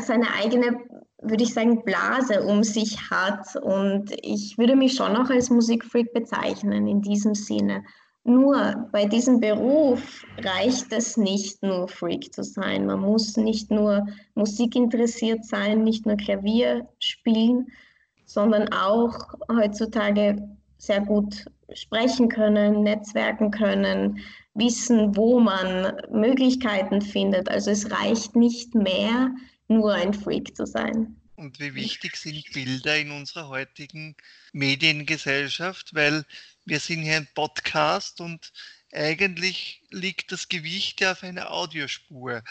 seine 0.00 0.32
eigene, 0.34 0.78
würde 1.22 1.44
ich 1.44 1.54
sagen, 1.54 1.84
Blase 1.84 2.42
um 2.42 2.64
sich 2.64 3.10
hat. 3.10 3.56
Und 3.56 4.12
ich 4.22 4.58
würde 4.58 4.76
mich 4.76 4.94
schon 4.94 5.16
auch 5.16 5.30
als 5.30 5.50
Musikfreak 5.50 6.12
bezeichnen 6.12 6.86
in 6.86 7.02
diesem 7.02 7.34
Sinne. 7.34 7.84
Nur 8.24 8.88
bei 8.90 9.04
diesem 9.04 9.38
Beruf 9.38 10.24
reicht 10.38 10.90
es 10.92 11.18
nicht 11.18 11.62
nur 11.62 11.88
Freak 11.88 12.32
zu 12.32 12.42
sein. 12.42 12.86
Man 12.86 13.00
muss 13.00 13.36
nicht 13.36 13.70
nur 13.70 14.06
Musik 14.34 14.74
interessiert 14.74 15.44
sein, 15.44 15.84
nicht 15.84 16.06
nur 16.06 16.16
Klavier 16.16 16.88
spielen, 17.00 17.70
sondern 18.24 18.72
auch 18.72 19.34
heutzutage 19.52 20.48
sehr 20.78 21.02
gut 21.02 21.44
sprechen 21.74 22.30
können, 22.30 22.82
netzwerken 22.82 23.50
können, 23.50 24.18
wissen, 24.54 25.14
wo 25.16 25.38
man 25.38 25.92
Möglichkeiten 26.10 27.02
findet. 27.02 27.50
Also 27.50 27.70
es 27.72 27.90
reicht 27.90 28.36
nicht 28.36 28.74
mehr, 28.74 29.34
nur 29.68 29.92
ein 29.92 30.14
Freak 30.14 30.56
zu 30.56 30.66
sein. 30.66 31.16
Und 31.36 31.58
wie 31.58 31.74
wichtig 31.74 32.16
sind 32.16 32.44
Bilder 32.52 32.96
in 32.96 33.10
unserer 33.10 33.48
heutigen 33.48 34.14
Mediengesellschaft, 34.52 35.94
weil 35.94 36.24
wir 36.64 36.80
sind 36.80 37.02
hier 37.02 37.16
ein 37.16 37.28
Podcast 37.34 38.20
und 38.20 38.52
eigentlich 38.92 39.82
liegt 39.90 40.32
das 40.32 40.48
Gewicht 40.48 41.00
ja 41.00 41.12
auf 41.12 41.22
einer 41.22 41.50
Audiospur. 41.50 42.42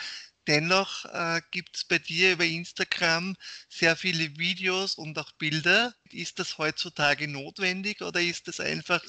Dennoch 0.47 1.05
äh, 1.05 1.39
gibt 1.51 1.77
es 1.77 1.85
bei 1.85 1.99
dir 1.99 2.33
über 2.33 2.43
Instagram 2.43 3.35
sehr 3.69 3.95
viele 3.95 4.37
Videos 4.37 4.95
und 4.95 5.17
auch 5.17 5.31
Bilder. 5.33 5.93
Ist 6.11 6.37
das 6.37 6.57
heutzutage 6.57 7.29
notwendig 7.29 8.01
oder 8.01 8.19
ist 8.19 8.49
das 8.49 8.59
einfach 8.59 9.01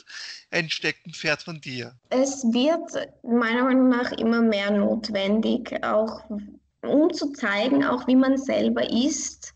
ein 0.52 0.70
Steckenpferd 0.70 1.42
von 1.42 1.60
dir? 1.60 1.98
Es 2.10 2.44
wird 2.44 3.08
meiner 3.24 3.64
Meinung 3.64 3.88
nach 3.88 4.12
immer 4.12 4.42
mehr 4.42 4.70
notwendig, 4.70 5.82
auch 5.82 6.22
um 6.82 7.12
zu 7.12 7.32
zeigen, 7.32 7.84
auch 7.84 8.06
wie 8.06 8.16
man 8.16 8.38
selber 8.38 8.88
ist, 8.88 9.54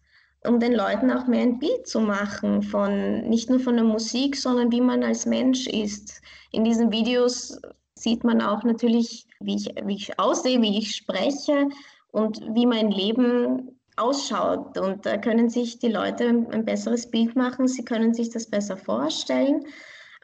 um 0.48 0.58
den 0.58 0.72
Leuten 0.72 1.11
auch 1.11 1.26
mehr 1.26 1.42
ein 1.42 1.58
Bild 1.58 1.87
zu 1.87 2.00
machen 2.00 2.62
von 2.62 3.28
nicht 3.28 3.50
nur 3.50 3.61
von 3.61 3.76
der 3.76 3.84
Musik, 3.84 4.37
sondern 4.37 4.72
wie 4.72 4.80
man 4.80 5.02
als 5.02 5.26
Mensch 5.26 5.66
ist. 5.66 6.20
In 6.52 6.64
diesen 6.64 6.90
Videos 6.90 7.61
sieht 7.94 8.24
man 8.24 8.40
auch 8.40 8.64
natürlich, 8.64 9.26
wie 9.40 9.56
ich, 9.56 9.74
wie 9.84 9.96
ich 9.96 10.18
aussehe, 10.18 10.62
wie 10.62 10.78
ich 10.78 10.96
spreche 10.96 11.68
und 12.12 12.40
wie 12.54 12.66
mein 12.66 12.90
Leben 12.90 13.78
ausschaut. 13.96 14.78
Und 14.78 15.04
da 15.04 15.18
können 15.18 15.50
sich 15.50 15.78
die 15.78 15.88
Leute 15.88 16.28
ein 16.28 16.64
besseres 16.64 17.11
Bild 17.11 17.37
machen, 17.37 17.68
sie 17.68 17.84
können 17.84 18.14
sich 18.14 18.30
das 18.30 18.46
besser 18.46 18.76
vorstellen. 18.76 19.64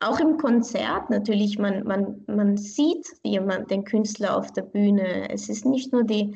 Auch 0.00 0.18
im 0.20 0.38
Konzert 0.38 1.10
natürlich, 1.10 1.58
man, 1.58 1.84
man, 1.84 2.24
man 2.26 2.56
sieht 2.56 3.06
jemand, 3.22 3.70
den 3.70 3.84
Künstler 3.84 4.36
auf 4.36 4.52
der 4.52 4.62
Bühne. 4.62 5.30
Es 5.30 5.48
ist 5.48 5.64
nicht 5.64 5.92
nur 5.92 6.04
die 6.04 6.34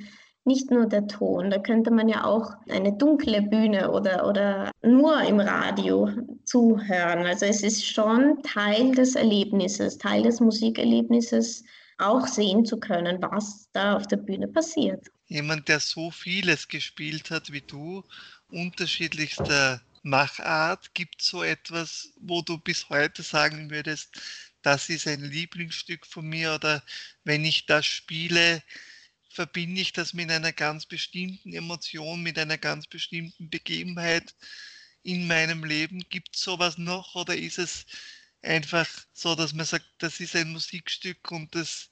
nicht 0.48 0.72
nur 0.72 0.86
der 0.86 1.06
Ton. 1.06 1.50
Da 1.50 1.58
könnte 1.58 1.92
man 1.92 2.08
ja 2.08 2.24
auch 2.24 2.50
eine 2.68 2.92
dunkle 2.92 3.42
Bühne 3.42 3.92
oder, 3.92 4.26
oder 4.26 4.72
nur 4.82 5.22
im 5.22 5.38
Radio 5.38 6.10
zuhören. 6.44 7.24
Also 7.24 7.46
es 7.46 7.62
ist 7.62 7.86
schon 7.86 8.42
Teil 8.42 8.92
des 8.92 9.14
Erlebnisses, 9.14 9.98
Teil 9.98 10.24
des 10.24 10.40
Musikerlebnisses, 10.40 11.62
auch 11.98 12.26
sehen 12.26 12.64
zu 12.64 12.80
können, 12.80 13.22
was 13.22 13.68
da 13.72 13.96
auf 13.96 14.06
der 14.08 14.16
Bühne 14.16 14.48
passiert. 14.48 15.06
Jemand, 15.26 15.68
der 15.68 15.78
so 15.78 16.10
vieles 16.10 16.66
gespielt 16.66 17.30
hat 17.30 17.52
wie 17.52 17.60
du, 17.60 18.02
unterschiedlichster 18.50 19.80
Machart, 20.02 20.94
gibt 20.94 21.20
so 21.22 21.42
etwas, 21.42 22.10
wo 22.20 22.40
du 22.40 22.56
bis 22.58 22.88
heute 22.88 23.22
sagen 23.22 23.70
würdest, 23.70 24.20
das 24.62 24.88
ist 24.88 25.06
ein 25.06 25.22
Lieblingsstück 25.22 26.06
von 26.06 26.26
mir 26.26 26.54
oder 26.54 26.82
wenn 27.24 27.44
ich 27.44 27.66
das 27.66 27.86
spiele, 27.86 28.62
verbinde 29.38 29.80
ich 29.80 29.92
das 29.92 30.14
mit 30.14 30.32
einer 30.32 30.52
ganz 30.52 30.84
bestimmten 30.84 31.52
Emotion, 31.52 32.24
mit 32.24 32.36
einer 32.40 32.58
ganz 32.58 32.88
bestimmten 32.88 33.48
Begebenheit 33.48 34.34
in 35.04 35.28
meinem 35.28 35.62
Leben? 35.62 36.00
Gibt 36.10 36.34
es 36.34 36.42
sowas 36.42 36.76
noch 36.76 37.14
oder 37.14 37.36
ist 37.36 37.60
es 37.60 37.86
einfach 38.42 38.88
so, 39.12 39.36
dass 39.36 39.54
man 39.54 39.64
sagt, 39.64 39.86
das 39.98 40.18
ist 40.18 40.34
ein 40.34 40.50
Musikstück 40.50 41.30
und 41.30 41.54
das 41.54 41.88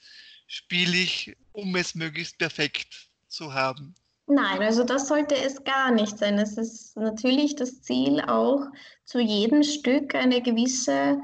spiele 0.48 0.96
ich, 0.96 1.36
um 1.52 1.76
es 1.76 1.94
möglichst 1.94 2.36
perfekt 2.36 3.08
zu 3.28 3.54
haben? 3.54 3.94
Nein, 4.26 4.60
also 4.60 4.82
das 4.82 5.06
sollte 5.06 5.36
es 5.36 5.62
gar 5.62 5.92
nicht 5.92 6.18
sein. 6.18 6.38
Es 6.38 6.56
ist 6.56 6.96
natürlich 6.96 7.54
das 7.54 7.80
Ziel 7.80 8.22
auch 8.22 8.66
zu 9.04 9.20
jedem 9.20 9.62
Stück 9.62 10.16
eine 10.16 10.42
gewisse 10.42 11.20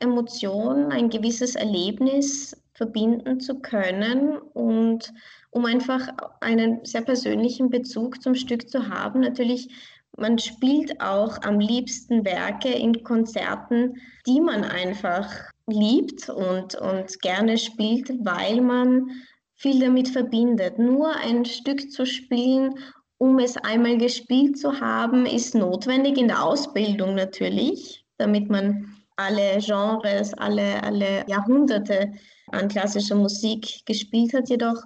Emotion, 0.00 0.92
ein 0.92 1.08
gewisses 1.08 1.54
Erlebnis 1.54 2.54
verbinden 2.74 3.40
zu 3.40 3.60
können 3.60 4.36
und 4.36 5.14
um 5.52 5.66
einfach 5.66 6.08
einen 6.40 6.84
sehr 6.84 7.02
persönlichen 7.02 7.70
Bezug 7.70 8.22
zum 8.22 8.34
Stück 8.34 8.68
zu 8.68 8.88
haben. 8.88 9.20
Natürlich, 9.20 9.68
man 10.16 10.38
spielt 10.38 11.00
auch 11.00 11.40
am 11.42 11.60
liebsten 11.60 12.24
Werke 12.24 12.70
in 12.70 13.04
Konzerten, 13.04 14.00
die 14.26 14.40
man 14.40 14.64
einfach 14.64 15.30
liebt 15.66 16.28
und, 16.30 16.74
und 16.74 17.20
gerne 17.20 17.58
spielt, 17.58 18.10
weil 18.24 18.62
man 18.62 19.10
viel 19.54 19.78
damit 19.78 20.08
verbindet. 20.08 20.78
Nur 20.78 21.14
ein 21.16 21.44
Stück 21.44 21.92
zu 21.92 22.06
spielen, 22.06 22.74
um 23.18 23.38
es 23.38 23.56
einmal 23.58 23.98
gespielt 23.98 24.58
zu 24.58 24.80
haben, 24.80 25.26
ist 25.26 25.54
notwendig 25.54 26.16
in 26.16 26.28
der 26.28 26.42
Ausbildung 26.42 27.14
natürlich, 27.14 28.04
damit 28.16 28.48
man 28.48 28.88
alle 29.16 29.58
Genres, 29.58 30.32
alle, 30.34 30.82
alle 30.82 31.24
Jahrhunderte 31.28 32.10
an 32.50 32.68
klassischer 32.68 33.16
Musik 33.16 33.84
gespielt 33.84 34.32
hat. 34.32 34.48
Jedoch 34.48 34.82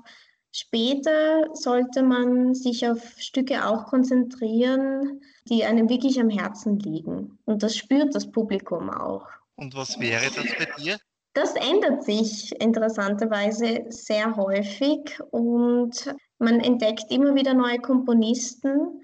Später 0.59 1.51
sollte 1.53 2.03
man 2.03 2.55
sich 2.55 2.89
auf 2.89 2.99
Stücke 3.19 3.67
auch 3.67 3.85
konzentrieren, 3.85 5.21
die 5.51 5.67
einem 5.67 5.91
wirklich 5.91 6.19
am 6.19 6.31
Herzen 6.31 6.79
liegen. 6.79 7.39
Und 7.45 7.63
das 7.63 7.77
spürt 7.77 8.15
das 8.15 8.31
Publikum 8.31 8.89
auch. 8.89 9.27
Und 9.57 9.75
was 9.75 10.01
wäre 10.01 10.25
das 10.25 10.47
bei 10.59 10.83
dir? 10.83 10.97
Das 11.35 11.55
ändert 11.57 12.05
sich 12.05 12.59
interessanterweise 12.59 13.85
sehr 13.91 14.35
häufig 14.37 15.21
und 15.31 16.15
man 16.39 16.61
entdeckt 16.61 17.05
immer 17.11 17.35
wieder 17.35 17.53
neue 17.53 17.79
Komponisten 17.79 19.03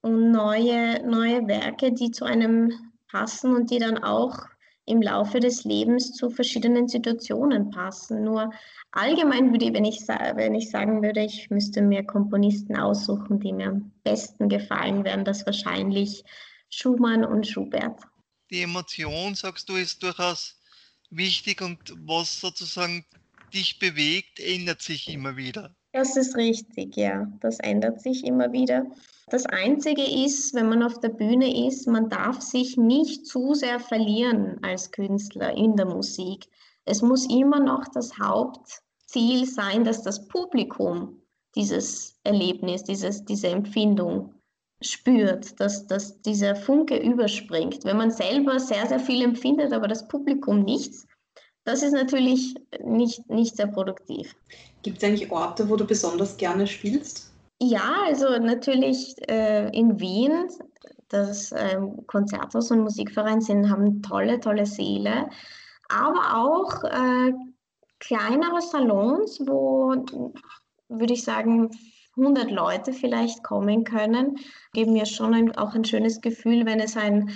und 0.00 0.32
neue, 0.32 1.06
neue 1.06 1.46
Werke, 1.46 1.92
die 1.92 2.10
zu 2.10 2.24
einem 2.24 2.72
passen 3.06 3.54
und 3.54 3.70
die 3.70 3.78
dann 3.78 3.98
auch 3.98 4.40
im 4.90 5.00
Laufe 5.00 5.40
des 5.40 5.64
Lebens 5.64 6.12
zu 6.12 6.30
verschiedenen 6.30 6.88
Situationen 6.88 7.70
passen. 7.70 8.24
Nur 8.24 8.52
allgemein 8.90 9.52
würde 9.52 9.66
ich, 9.66 9.72
wenn 9.72 9.84
ich, 9.84 10.00
wenn 10.08 10.54
ich 10.54 10.70
sagen 10.70 11.02
würde, 11.02 11.24
ich 11.24 11.48
müsste 11.48 11.80
mir 11.80 12.04
Komponisten 12.04 12.76
aussuchen, 12.76 13.38
die 13.38 13.52
mir 13.52 13.68
am 13.68 13.92
besten 14.02 14.48
gefallen, 14.48 15.04
wären 15.04 15.24
das 15.24 15.46
wahrscheinlich 15.46 16.24
Schumann 16.68 17.24
und 17.24 17.46
Schubert. 17.46 18.00
Die 18.50 18.62
Emotion, 18.62 19.34
sagst 19.36 19.68
du, 19.68 19.76
ist 19.76 20.02
durchaus 20.02 20.60
wichtig 21.10 21.62
und 21.62 21.78
was 22.06 22.40
sozusagen 22.40 23.04
dich 23.54 23.78
bewegt, 23.78 24.40
ändert 24.40 24.82
sich 24.82 25.08
immer 25.08 25.36
wieder. 25.36 25.74
Das 25.92 26.16
ist 26.16 26.36
richtig, 26.36 26.96
ja. 26.96 27.26
Das 27.40 27.58
ändert 27.58 28.00
sich 28.00 28.24
immer 28.24 28.52
wieder. 28.52 28.86
Das 29.28 29.46
Einzige 29.46 30.02
ist, 30.02 30.54
wenn 30.54 30.68
man 30.68 30.82
auf 30.82 31.00
der 31.00 31.08
Bühne 31.08 31.66
ist, 31.66 31.86
man 31.86 32.08
darf 32.08 32.40
sich 32.40 32.76
nicht 32.76 33.26
zu 33.26 33.54
sehr 33.54 33.80
verlieren 33.80 34.58
als 34.62 34.90
Künstler 34.90 35.56
in 35.56 35.76
der 35.76 35.86
Musik. 35.86 36.46
Es 36.84 37.02
muss 37.02 37.30
immer 37.30 37.60
noch 37.60 37.86
das 37.88 38.18
Hauptziel 38.18 39.46
sein, 39.46 39.84
dass 39.84 40.02
das 40.02 40.26
Publikum 40.28 41.22
dieses 41.54 42.18
Erlebnis, 42.24 42.84
dieses, 42.84 43.24
diese 43.24 43.48
Empfindung 43.48 44.34
spürt, 44.82 45.60
dass, 45.60 45.86
dass 45.86 46.20
dieser 46.22 46.56
Funke 46.56 46.96
überspringt. 46.96 47.84
Wenn 47.84 47.96
man 47.96 48.10
selber 48.10 48.58
sehr, 48.58 48.86
sehr 48.86 49.00
viel 49.00 49.22
empfindet, 49.22 49.72
aber 49.72 49.88
das 49.88 50.08
Publikum 50.08 50.62
nichts, 50.62 51.06
das 51.64 51.82
ist 51.82 51.92
natürlich 51.92 52.54
nicht, 52.82 53.28
nicht 53.28 53.56
sehr 53.56 53.66
produktiv. 53.66 54.34
Gibt 54.82 54.98
es 54.98 55.04
eigentlich 55.04 55.30
Orte, 55.30 55.68
wo 55.68 55.76
du 55.76 55.84
besonders 55.84 56.36
gerne 56.36 56.66
spielst? 56.66 57.30
Ja, 57.62 57.94
also 58.06 58.38
natürlich 58.38 59.14
äh, 59.28 59.68
in 59.76 60.00
Wien, 60.00 60.48
das 61.08 61.52
äh, 61.52 61.78
Konzerthaus 62.06 62.70
und 62.70 62.80
Musikverein 62.80 63.42
sind, 63.42 63.68
haben 63.68 64.02
tolle, 64.02 64.40
tolle 64.40 64.64
Seele, 64.64 65.28
aber 65.88 66.36
auch 66.36 66.84
äh, 66.84 67.32
kleinere 67.98 68.62
Salons, 68.62 69.40
wo, 69.46 69.94
würde 70.88 71.12
ich 71.12 71.24
sagen, 71.24 71.70
100 72.16 72.50
Leute 72.50 72.92
vielleicht 72.92 73.42
kommen 73.44 73.84
können, 73.84 74.38
geben 74.72 74.92
mir 74.92 75.06
schon 75.06 75.34
ein, 75.34 75.56
auch 75.56 75.74
ein 75.74 75.84
schönes 75.84 76.20
Gefühl, 76.20 76.66
wenn 76.66 76.80
es 76.80 76.96
ein, 76.96 77.30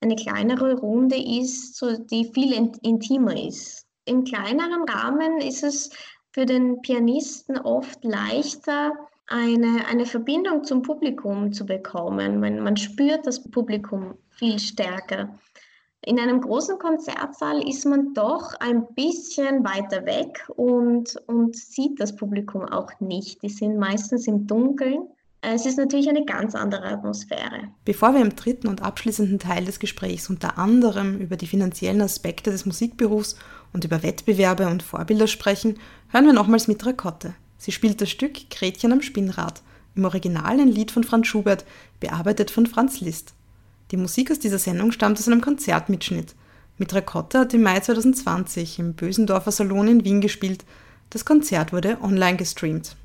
eine 0.00 0.16
kleinere 0.16 0.76
Runde 0.76 1.16
ist, 1.16 1.76
so, 1.76 1.96
die 1.96 2.30
viel 2.32 2.52
intimer 2.82 3.36
ist. 3.36 3.86
Im 4.04 4.24
kleineren 4.24 4.84
Rahmen 4.88 5.40
ist 5.40 5.62
es 5.62 5.90
für 6.32 6.46
den 6.46 6.80
Pianisten 6.82 7.58
oft 7.58 8.04
leichter, 8.04 8.92
eine, 9.26 9.86
eine 9.86 10.06
Verbindung 10.06 10.64
zum 10.64 10.82
Publikum 10.82 11.52
zu 11.52 11.66
bekommen. 11.66 12.40
Man, 12.40 12.60
man 12.60 12.76
spürt 12.76 13.26
das 13.26 13.42
Publikum 13.42 14.14
viel 14.30 14.58
stärker. 14.58 15.38
In 16.02 16.18
einem 16.18 16.40
großen 16.40 16.78
Konzertsaal 16.78 17.68
ist 17.68 17.84
man 17.84 18.14
doch 18.14 18.54
ein 18.60 18.86
bisschen 18.94 19.64
weiter 19.64 20.06
weg 20.06 20.48
und, 20.56 21.16
und 21.26 21.56
sieht 21.56 22.00
das 22.00 22.16
Publikum 22.16 22.64
auch 22.64 22.92
nicht. 23.00 23.42
Die 23.42 23.48
sind 23.48 23.78
meistens 23.78 24.26
im 24.26 24.46
Dunkeln. 24.46 25.08
Es 25.40 25.66
ist 25.66 25.78
natürlich 25.78 26.08
eine 26.08 26.24
ganz 26.24 26.54
andere 26.56 26.84
Atmosphäre. 26.84 27.68
Bevor 27.84 28.12
wir 28.12 28.20
im 28.20 28.34
dritten 28.34 28.66
und 28.66 28.82
abschließenden 28.82 29.38
Teil 29.38 29.64
des 29.64 29.78
Gesprächs 29.78 30.28
unter 30.28 30.58
anderem 30.58 31.18
über 31.18 31.36
die 31.36 31.46
finanziellen 31.46 32.02
Aspekte 32.02 32.50
des 32.50 32.66
Musikberufs 32.66 33.36
und 33.72 33.84
über 33.84 34.02
Wettbewerbe 34.02 34.66
und 34.66 34.82
Vorbilder 34.82 35.28
sprechen, 35.28 35.78
hören 36.08 36.26
wir 36.26 36.32
nochmals 36.32 36.66
mit 36.66 36.84
Rakotte. 36.84 37.34
Sie 37.56 37.70
spielt 37.70 38.00
das 38.00 38.10
Stück 38.10 38.50
Gretchen 38.50 38.92
am 38.92 39.00
Spinnrad, 39.00 39.62
im 39.94 40.04
Original 40.04 40.58
ein 40.58 40.68
Lied 40.68 40.90
von 40.90 41.04
Franz 41.04 41.28
Schubert, 41.28 41.64
bearbeitet 42.00 42.50
von 42.50 42.66
Franz 42.66 43.00
Liszt. 43.00 43.34
Die 43.92 43.96
Musik 43.96 44.30
aus 44.32 44.40
dieser 44.40 44.58
Sendung 44.58 44.90
stammt 44.90 45.18
aus 45.18 45.28
einem 45.28 45.40
Konzertmitschnitt. 45.40 46.34
Mit 46.78 46.94
Rakotte 46.94 47.40
hat 47.40 47.54
im 47.54 47.62
Mai 47.62 47.78
2020 47.78 48.80
im 48.80 48.94
Bösendorfer 48.94 49.52
Salon 49.52 49.88
in 49.88 50.04
Wien 50.04 50.20
gespielt. 50.20 50.64
Das 51.10 51.24
Konzert 51.24 51.72
wurde 51.72 51.98
online 52.02 52.36
gestreamt. 52.36 52.96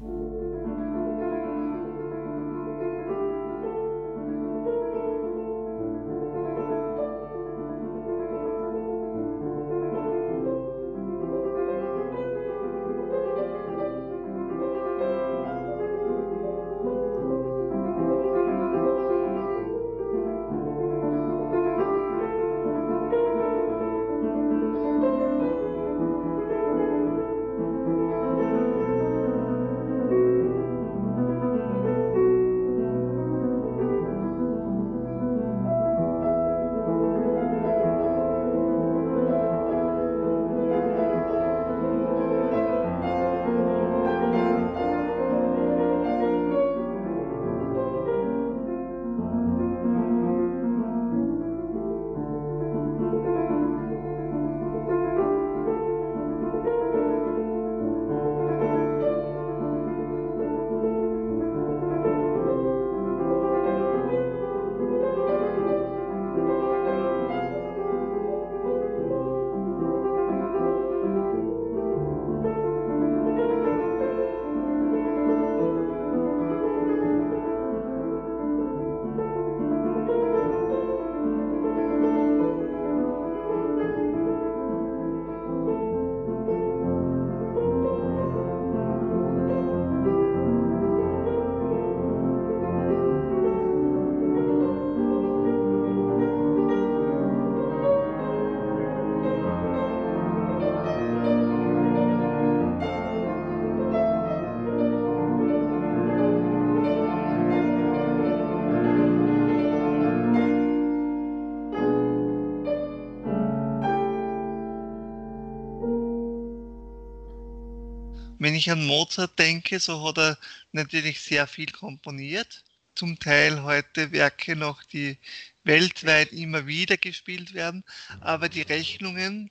Wenn 118.44 118.56
ich 118.56 118.70
an 118.70 118.86
Mozart 118.86 119.40
denke, 119.40 119.80
so 119.80 120.06
hat 120.06 120.18
er 120.18 120.38
natürlich 120.74 121.22
sehr 121.22 121.48
viel 121.48 121.72
komponiert. 121.72 122.66
Zum 122.94 123.18
Teil 123.18 123.64
heute 123.64 124.12
Werke 124.12 124.58
noch, 124.58 124.84
die 124.84 125.18
weltweit 125.64 126.34
immer 126.34 126.68
wieder 126.68 126.98
gespielt 126.98 127.54
werden. 127.54 127.86
Aber 128.20 128.50
die 128.50 128.64
Rechnungen 128.64 129.50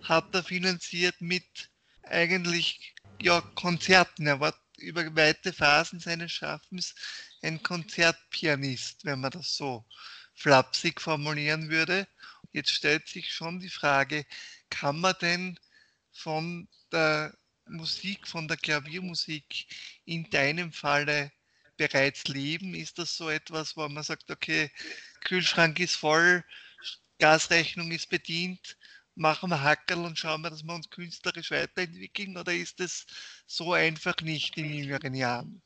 hat 0.00 0.34
er 0.34 0.42
finanziert 0.42 1.20
mit 1.20 1.70
eigentlich 2.02 2.96
ja, 3.22 3.40
Konzerten. 3.54 4.26
Er 4.26 4.40
war 4.40 4.52
über 4.78 5.14
weite 5.14 5.52
Phasen 5.52 6.00
seines 6.00 6.32
Schaffens 6.32 6.96
ein 7.40 7.62
Konzertpianist, 7.62 9.04
wenn 9.04 9.20
man 9.20 9.30
das 9.30 9.54
so 9.54 9.84
flapsig 10.34 11.00
formulieren 11.00 11.70
würde. 11.70 12.08
Jetzt 12.50 12.70
stellt 12.70 13.06
sich 13.06 13.32
schon 13.32 13.60
die 13.60 13.70
Frage, 13.70 14.26
kann 14.70 14.98
man 14.98 15.14
denn 15.20 15.60
von 16.10 16.66
der 16.90 17.32
Musik, 17.66 18.26
von 18.26 18.48
der 18.48 18.56
Klaviermusik 18.56 19.66
in 20.04 20.28
deinem 20.30 20.72
Falle 20.72 21.32
bereits 21.76 22.24
leben? 22.28 22.74
Ist 22.74 22.98
das 22.98 23.16
so 23.16 23.28
etwas, 23.28 23.76
wo 23.76 23.88
man 23.88 24.02
sagt, 24.02 24.30
okay, 24.30 24.70
Kühlschrank 25.20 25.80
ist 25.80 25.96
voll, 25.96 26.44
Gasrechnung 27.18 27.90
ist 27.90 28.10
bedient, 28.10 28.76
machen 29.14 29.50
wir 29.50 29.62
Hackerl 29.62 30.04
und 30.04 30.18
schauen 30.18 30.42
wir, 30.42 30.50
dass 30.50 30.62
wir 30.62 30.74
uns 30.74 30.90
künstlerisch 30.90 31.50
weiterentwickeln? 31.50 32.36
Oder 32.36 32.52
ist 32.52 32.80
es 32.80 33.06
so 33.46 33.72
einfach 33.72 34.16
nicht 34.22 34.56
in 34.56 34.72
jüngeren 34.72 35.14
Jahren? 35.14 35.62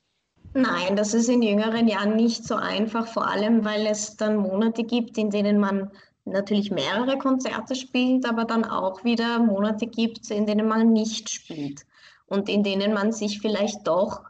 Nein, 0.55 0.97
das 0.97 1.15
ist 1.15 1.29
in 1.29 1.43
jüngeren 1.43 1.89
Jahren 1.89 2.17
nicht 2.17 2.45
so 2.45 2.55
einfach, 2.55 3.07
vor 3.07 3.29
allem 3.29 3.65
weil 3.65 3.87
es 3.87 4.17
dann 4.17 4.37
Monate 4.37 4.85
gibt, 4.85 5.19
in 5.19 5.31
denen 5.31 5.59
man 5.59 5.91
natürlich 6.31 6.71
mehrere 6.71 7.19
Konzerte 7.19 7.75
spielt, 7.75 8.29
aber 8.29 8.45
dann 8.45 8.65
auch 8.65 9.05
wieder 9.05 9.39
Monate 9.39 9.87
gibt, 9.87 10.31
in 10.31 10.47
denen 10.47 10.69
man 10.69 10.93
nicht 10.93 11.31
spielt 11.31 11.87
und 12.27 12.49
in 12.49 12.63
denen 12.63 12.93
man 12.93 13.13
sich 13.13 13.41
vielleicht 13.41 13.87
doch 13.87 14.23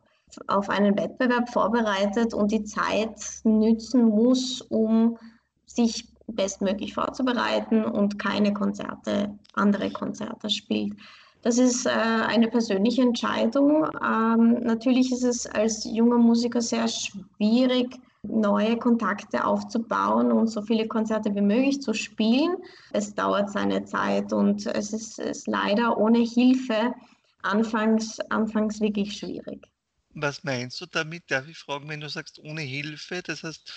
auf 0.46 0.68
einen 0.68 0.96
Wettbewerb 0.96 1.50
vorbereitet 1.50 2.34
und 2.34 2.52
die 2.52 2.64
Zeit 2.64 3.18
nützen 3.44 4.04
muss, 4.04 4.60
um 4.60 5.18
sich 5.66 6.08
bestmöglich 6.26 6.94
vorzubereiten 6.94 7.84
und 7.84 8.18
keine 8.18 8.52
Konzerte, 8.52 9.34
andere 9.54 9.90
Konzerte 9.90 10.50
spielt. 10.50 10.94
Das 11.42 11.58
ist 11.58 11.86
äh, 11.86 11.90
eine 11.90 12.48
persönliche 12.48 13.02
Entscheidung. 13.02 13.86
Ähm, 14.04 14.60
natürlich 14.62 15.12
ist 15.12 15.24
es 15.24 15.46
als 15.46 15.84
junger 15.84 16.18
Musiker 16.18 16.60
sehr 16.60 16.88
schwierig, 16.88 17.96
neue 18.22 18.76
Kontakte 18.76 19.44
aufzubauen 19.44 20.32
und 20.32 20.48
so 20.48 20.62
viele 20.62 20.86
Konzerte 20.88 21.34
wie 21.34 21.40
möglich 21.40 21.80
zu 21.80 21.94
spielen. 21.94 22.56
Es 22.92 23.14
dauert 23.14 23.50
seine 23.50 23.84
Zeit 23.84 24.32
und 24.32 24.66
es 24.66 24.92
ist, 24.92 25.18
ist 25.18 25.46
leider 25.46 25.96
ohne 25.98 26.18
Hilfe 26.18 26.94
anfangs, 27.42 28.18
anfangs 28.30 28.80
wirklich 28.80 29.16
schwierig. 29.16 29.66
Was 30.14 30.42
meinst 30.42 30.80
du 30.80 30.86
damit? 30.86 31.30
Darf 31.30 31.48
ich 31.48 31.58
fragen, 31.58 31.88
wenn 31.88 32.00
du 32.00 32.08
sagst 32.08 32.40
ohne 32.40 32.62
Hilfe? 32.62 33.22
Das 33.22 33.44
heißt, 33.44 33.72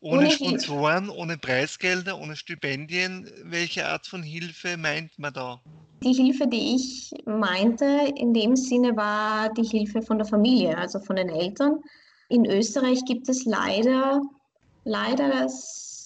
ohne, 0.00 0.18
ohne 0.18 0.30
Sponsoren, 0.30 1.04
Hilfe. 1.04 1.18
ohne 1.18 1.38
Preisgelder, 1.38 2.18
ohne 2.18 2.36
Stipendien. 2.36 3.30
Welche 3.44 3.86
Art 3.86 4.06
von 4.06 4.22
Hilfe 4.22 4.76
meint 4.76 5.18
man 5.18 5.32
da? 5.32 5.60
Die 6.02 6.12
Hilfe, 6.12 6.48
die 6.48 6.74
ich 6.74 7.12
meinte, 7.26 8.12
in 8.16 8.34
dem 8.34 8.56
Sinne 8.56 8.96
war 8.96 9.52
die 9.52 9.62
Hilfe 9.62 10.02
von 10.02 10.18
der 10.18 10.26
Familie, 10.26 10.76
also 10.76 10.98
von 10.98 11.16
den 11.16 11.28
Eltern. 11.28 11.78
In 12.32 12.46
Österreich 12.46 13.04
gibt 13.04 13.28
es 13.28 13.44
leider, 13.44 14.22
leider 14.84 15.48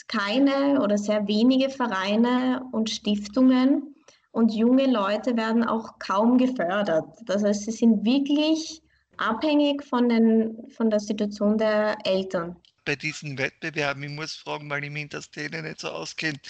keine 0.08 0.82
oder 0.82 0.98
sehr 0.98 1.28
wenige 1.28 1.70
Vereine 1.70 2.64
und 2.72 2.90
Stiftungen 2.90 3.94
und 4.32 4.52
junge 4.52 4.90
Leute 4.90 5.36
werden 5.36 5.62
auch 5.62 6.00
kaum 6.00 6.36
gefördert. 6.36 7.06
Das 7.26 7.44
heißt, 7.44 7.66
sie 7.66 7.70
sind 7.70 8.04
wirklich 8.04 8.82
abhängig 9.18 9.84
von, 9.84 10.08
den, 10.08 10.68
von 10.76 10.90
der 10.90 10.98
Situation 10.98 11.58
der 11.58 11.96
Eltern. 12.04 12.56
Bei 12.84 12.96
diesen 12.96 13.38
Wettbewerben, 13.38 14.02
ich 14.02 14.10
muss 14.10 14.34
fragen, 14.34 14.68
weil 14.68 14.82
ich 14.82 14.90
mich 14.90 15.04
in 15.04 15.08
der 15.10 15.22
Szene 15.22 15.62
nicht 15.62 15.78
so 15.78 15.90
auskenne, 15.90 16.40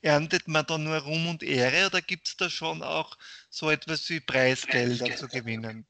erntet 0.00 0.48
man 0.48 0.64
da 0.64 0.78
nur 0.78 0.96
Ruhm 0.96 1.28
und 1.28 1.42
Ehre 1.42 1.88
oder 1.88 2.00
gibt 2.00 2.26
es 2.28 2.38
da 2.38 2.48
schon 2.48 2.82
auch 2.82 3.14
so 3.50 3.68
etwas 3.68 4.08
wie 4.08 4.20
Preisgelder 4.20 5.14
zu 5.14 5.28
gewinnen? 5.28 5.86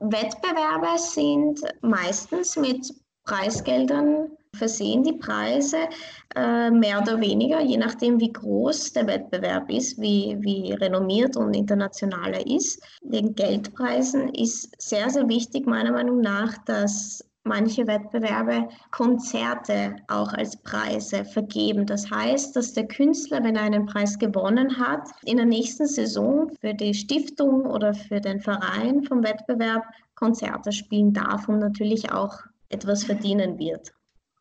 Wettbewerbe 0.00 0.98
sind 0.98 1.60
meistens 1.82 2.56
mit 2.56 2.92
Preisgeldern 3.24 4.30
versehen, 4.54 5.02
die 5.02 5.14
Preise, 5.14 5.88
äh, 6.34 6.70
mehr 6.70 7.00
oder 7.00 7.20
weniger, 7.20 7.60
je 7.60 7.76
nachdem, 7.76 8.20
wie 8.20 8.32
groß 8.32 8.92
der 8.92 9.06
Wettbewerb 9.06 9.70
ist, 9.70 9.98
wie, 10.00 10.36
wie 10.40 10.72
renommiert 10.72 11.36
und 11.36 11.54
international 11.54 12.34
er 12.34 12.46
ist. 12.46 12.82
Den 13.02 13.34
Geldpreisen 13.34 14.28
ist 14.34 14.70
sehr, 14.78 15.08
sehr 15.08 15.28
wichtig, 15.28 15.66
meiner 15.66 15.92
Meinung 15.92 16.20
nach, 16.20 16.58
dass 16.64 17.24
manche 17.44 17.86
Wettbewerbe 17.86 18.68
Konzerte 18.90 19.96
auch 20.08 20.32
als 20.32 20.56
Preise 20.62 21.24
vergeben. 21.24 21.86
Das 21.86 22.10
heißt, 22.10 22.54
dass 22.54 22.72
der 22.72 22.86
Künstler, 22.86 23.42
wenn 23.42 23.56
er 23.56 23.62
einen 23.62 23.86
Preis 23.86 24.18
gewonnen 24.18 24.78
hat, 24.78 25.08
in 25.24 25.36
der 25.36 25.46
nächsten 25.46 25.86
Saison 25.86 26.50
für 26.60 26.74
die 26.74 26.94
Stiftung 26.94 27.66
oder 27.66 27.94
für 27.94 28.20
den 28.20 28.40
Verein 28.40 29.02
vom 29.04 29.22
Wettbewerb 29.22 29.84
Konzerte 30.14 30.72
spielen 30.72 31.12
darf 31.12 31.48
und 31.48 31.58
natürlich 31.58 32.12
auch 32.12 32.38
etwas 32.68 33.04
verdienen 33.04 33.58
wird. 33.58 33.92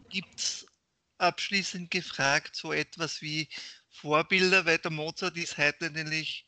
Gibt 0.09 0.39
es 0.39 0.67
abschließend 1.17 1.89
gefragt 1.89 2.55
so 2.55 2.71
etwas 2.71 3.21
wie 3.21 3.47
Vorbilder, 3.89 4.65
weil 4.65 4.77
der 4.77 4.91
Mozart 4.91 5.37
ist 5.37 5.57
heute 5.57 5.89
nämlich 5.91 6.45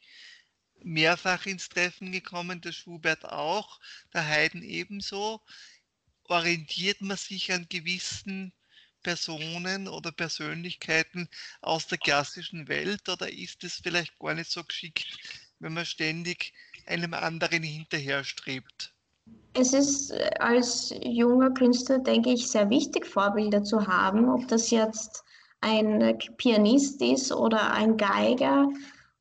mehrfach 0.84 1.46
ins 1.46 1.70
Treffen 1.70 2.12
gekommen, 2.12 2.62
der 2.62 2.72
Schubert 2.72 3.26
auch, 3.26 3.80
der 4.14 4.28
Haydn 4.28 4.62
ebenso 4.62 5.42
orientiert 6.30 7.02
man 7.02 7.18
sich 7.18 7.52
an 7.52 7.68
gewissen 7.70 8.54
Personen 9.04 9.88
oder 9.88 10.12
Persönlichkeiten 10.12 11.30
aus 11.62 11.88
der 11.88 11.98
klassischen 11.98 12.68
Welt 12.68 13.08
oder 13.10 13.32
ist 13.32 13.64
es 13.64 13.76
vielleicht 13.84 14.18
gar 14.18 14.34
nicht 14.34 14.50
so 14.50 14.64
geschickt, 14.64 15.06
wenn 15.60 15.74
man 15.74 15.86
ständig 15.86 16.54
einem 16.86 17.14
anderen 17.14 17.64
hinterherstrebt? 17.64 18.94
Es 19.54 19.74
ist 19.74 20.12
äh, 20.12 20.32
als 20.40 20.94
junger 21.02 21.52
Künstler, 21.52 22.00
denke 22.00 22.32
ich, 22.32 22.48
sehr 22.48 22.70
wichtig, 22.70 23.06
Vorbilder 23.06 23.64
zu 23.64 23.88
haben, 23.88 24.30
ob 24.30 24.48
das 24.48 24.72
jetzt 24.72 25.24
ein 25.62 26.18
Pianist 26.38 27.02
ist 27.02 27.32
oder 27.32 27.72
ein 27.72 27.96
Geiger 27.96 28.68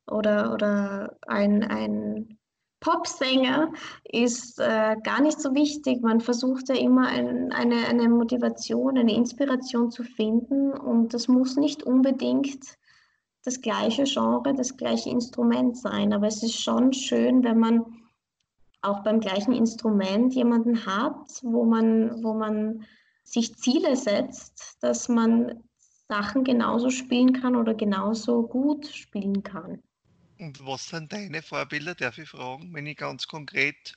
oder, 0.07 0.53
oder 0.53 1.17
ein, 1.27 1.63
ein 1.63 2.39
Popsänger 2.83 3.72
ist 4.05 4.59
äh, 4.59 4.97
gar 5.03 5.22
nicht 5.22 5.41
so 5.41 5.55
wichtig. 5.55 6.03
Man 6.03 6.20
versucht 6.20 6.68
ja 6.68 6.74
immer 6.74 7.07
ein, 7.07 7.53
eine, 7.53 7.87
eine 7.87 8.09
Motivation, 8.09 8.99
eine 8.99 9.14
Inspiration 9.14 9.91
zu 9.91 10.03
finden 10.03 10.72
und 10.72 11.14
das 11.14 11.28
muss 11.28 11.57
nicht 11.57 11.85
unbedingt 11.85 12.76
das 13.45 13.61
gleiche 13.61 14.03
Genre, 14.05 14.53
das 14.55 14.76
gleiche 14.76 15.11
Instrument 15.11 15.76
sein. 15.76 16.12
Aber 16.12 16.26
es 16.26 16.43
ist 16.43 16.61
schon 16.61 16.93
schön, 16.93 17.45
wenn 17.45 17.59
man 17.59 17.85
auch 18.83 19.05
beim 19.05 19.20
gleichen 19.20 19.53
Instrument 19.53 20.35
jemanden 20.35 20.85
hat, 20.85 21.41
wo 21.43 21.64
man, 21.64 22.22
wo 22.24 22.35
man 22.35 22.85
sich 23.22 23.55
Ziele 23.57 23.95
setzt, 23.95 24.78
dass 24.80 25.09
man 25.09 25.62
Sachen 26.09 26.43
genauso 26.43 26.91
spielen 26.91 27.33
kann 27.33 27.55
oder 27.55 27.74
genauso 27.74 28.43
gut 28.43 28.89
spielen 28.89 29.45
kann. 29.45 29.80
Und 30.43 30.66
was 30.66 30.88
sind 30.88 31.12
deine 31.12 31.40
Vorbilder, 31.40 31.95
darf 31.95 32.18
ich 32.18 32.28
fragen, 32.28 32.74
wenn 32.74 32.84
ich 32.86 32.97
ganz 32.97 33.28
konkret 33.28 33.95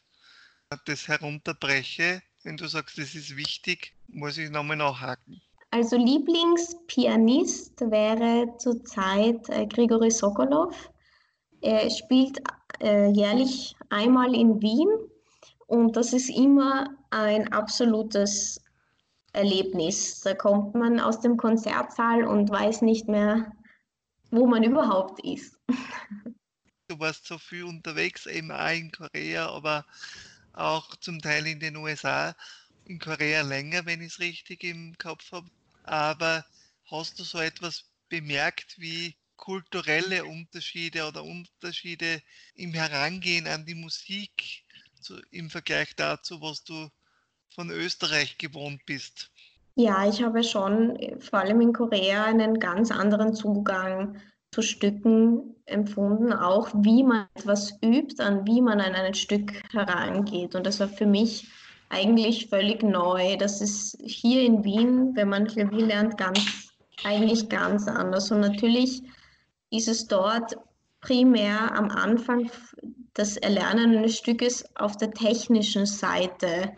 das 0.86 1.08
herunterbreche? 1.08 2.22
Wenn 2.44 2.56
du 2.56 2.68
sagst, 2.68 3.00
das 3.00 3.16
ist 3.16 3.36
wichtig, 3.36 3.96
muss 4.10 4.38
ich 4.38 4.52
nochmal 4.52 4.78
nachhaken. 4.78 5.42
Also 5.72 5.98
Lieblingspianist 5.98 7.82
wäre 7.90 8.56
zurzeit 8.60 9.50
äh, 9.50 9.66
Grigori 9.66 10.12
Sokolov. 10.12 10.92
Er 11.62 11.90
spielt 11.90 12.40
äh, 12.80 13.10
jährlich 13.10 13.76
einmal 13.90 14.36
in 14.36 14.62
Wien 14.62 14.90
und 15.66 15.98
das 15.98 16.14
ist 16.14 16.30
immer 16.30 16.92
ein 17.10 17.52
absolutes 17.54 18.62
Erlebnis. 19.34 20.22
Da 20.22 20.36
kommt 20.36 20.76
man 20.76 21.00
aus 21.00 21.22
dem 21.22 21.38
Konzertsaal 21.38 22.24
und 22.24 22.52
weiß 22.52 22.84
nicht 22.84 23.08
mehr, 23.08 23.52
wo 24.32 24.48
man 24.48 24.64
überhaupt 24.64 25.24
ist. 25.24 25.60
Du 26.88 27.00
warst 27.00 27.26
so 27.26 27.38
viel 27.38 27.64
unterwegs, 27.64 28.26
eben 28.28 28.52
auch 28.52 28.70
in 28.70 28.92
Korea, 28.92 29.50
aber 29.50 29.86
auch 30.54 30.96
zum 30.98 31.20
Teil 31.20 31.48
in 31.48 31.60
den 31.60 31.78
USA. 31.78 32.36
In 32.86 33.00
Korea 33.00 33.42
länger, 33.42 33.86
wenn 33.86 34.02
ich 34.02 34.14
es 34.14 34.20
richtig 34.20 34.64
im 34.64 34.96
Kopf 34.98 35.32
habe. 35.32 35.50
Aber 35.84 36.46
hast 36.86 37.20
du 37.20 37.24
so 37.24 37.40
etwas 37.40 37.86
bemerkt 38.10 38.76
wie 38.78 39.16
kulturelle 39.36 40.26
Unterschiede 40.26 41.08
oder 41.08 41.24
Unterschiede 41.24 42.22
im 42.54 42.74
Herangehen 42.74 43.48
an 43.48 43.66
die 43.66 43.76
Musik 43.76 44.64
zu, 45.02 45.20
im 45.32 45.50
Vergleich 45.50 45.96
dazu, 45.96 46.42
was 46.42 46.64
du 46.64 46.90
von 47.50 47.70
Österreich 47.70 48.38
gewohnt 48.38 48.86
bist? 48.86 49.32
Ja, 49.76 50.08
ich 50.08 50.24
habe 50.24 50.44
schon 50.44 50.98
vor 51.20 51.40
allem 51.40 51.60
in 51.60 51.74
Korea 51.74 52.24
einen 52.24 52.60
ganz 52.60 52.92
anderen 52.92 53.34
Zugang 53.34 54.18
zu 54.52 54.62
Stücken 54.62 55.54
empfunden, 55.66 56.32
auch 56.32 56.70
wie 56.74 57.04
man 57.04 57.28
etwas 57.36 57.74
übt, 57.84 58.24
an 58.24 58.48
wie 58.48 58.62
man 58.62 58.80
an 58.80 58.94
ein 58.94 59.14
Stück 59.14 59.52
herangeht. 59.74 60.56
Und 60.56 60.66
das 60.66 60.80
war 60.80 60.88
für 60.88 61.06
mich 61.06 61.50
eigentlich 61.90 62.48
völlig 62.48 62.84
neu. 62.84 63.36
Das 63.36 63.60
ist 63.60 63.98
hier 64.02 64.44
in 64.44 64.64
Wien, 64.64 65.12
wenn 65.16 65.28
man 65.28 65.48
Klavier 65.48 65.88
lernt, 65.88 66.18
ganz, 66.18 66.40
eigentlich 67.04 67.50
ganz 67.50 67.88
anders. 67.90 68.32
Und 68.32 68.40
natürlich 68.40 69.04
ist 69.72 69.90
es 69.90 70.08
dort 70.08 70.58
primär 71.02 71.76
am 71.76 71.90
Anfang 71.90 72.50
das 73.14 73.36
Erlernen 73.36 73.98
eines 73.98 74.18
Stückes 74.18 74.64
auf 74.76 74.96
der 74.96 75.12
technischen 75.12 75.86
Seite 75.86 76.72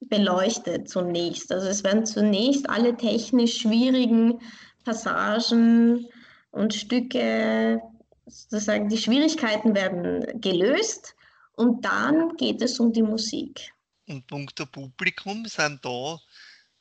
beleuchtet 0.00 0.88
zunächst. 0.88 1.52
Also 1.52 1.68
es 1.68 1.84
werden 1.84 2.06
zunächst 2.06 2.68
alle 2.68 2.96
technisch 2.96 3.60
schwierigen 3.60 4.40
Passagen 4.84 6.06
und 6.50 6.74
Stücke, 6.74 7.80
sozusagen 8.26 8.88
die 8.88 8.98
Schwierigkeiten 8.98 9.74
werden 9.74 10.40
gelöst 10.40 11.14
und 11.52 11.84
dann 11.84 12.36
geht 12.36 12.62
es 12.62 12.78
um 12.78 12.92
die 12.92 13.02
Musik. 13.02 13.72
Und 14.06 14.26
punkto 14.26 14.64
Publikum, 14.64 15.44
sind 15.46 15.84
da 15.84 16.18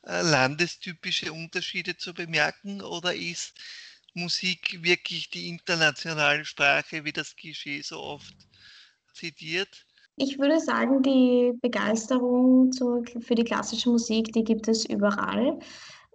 äh, 0.03 0.21
landestypische 0.21 1.33
Unterschiede 1.33 1.97
zu 1.97 2.13
bemerken 2.13 2.81
oder 2.81 3.13
ist 3.13 3.59
Musik 4.13 4.81
wirklich 4.81 5.29
die 5.29 5.49
internationale 5.49 6.45
Sprache, 6.45 7.03
wie 7.03 7.11
das 7.11 7.35
Klischee 7.35 7.81
so 7.81 7.99
oft 7.99 8.33
zitiert? 9.13 9.86
Ich 10.19 10.39
würde 10.39 10.59
sagen, 10.59 11.03
die 11.03 11.53
Begeisterung 11.61 12.71
für 13.19 13.35
die 13.35 13.43
klassische 13.43 13.89
Musik, 13.89 14.33
die 14.33 14.43
gibt 14.43 14.67
es 14.67 14.83
überall. 14.85 15.59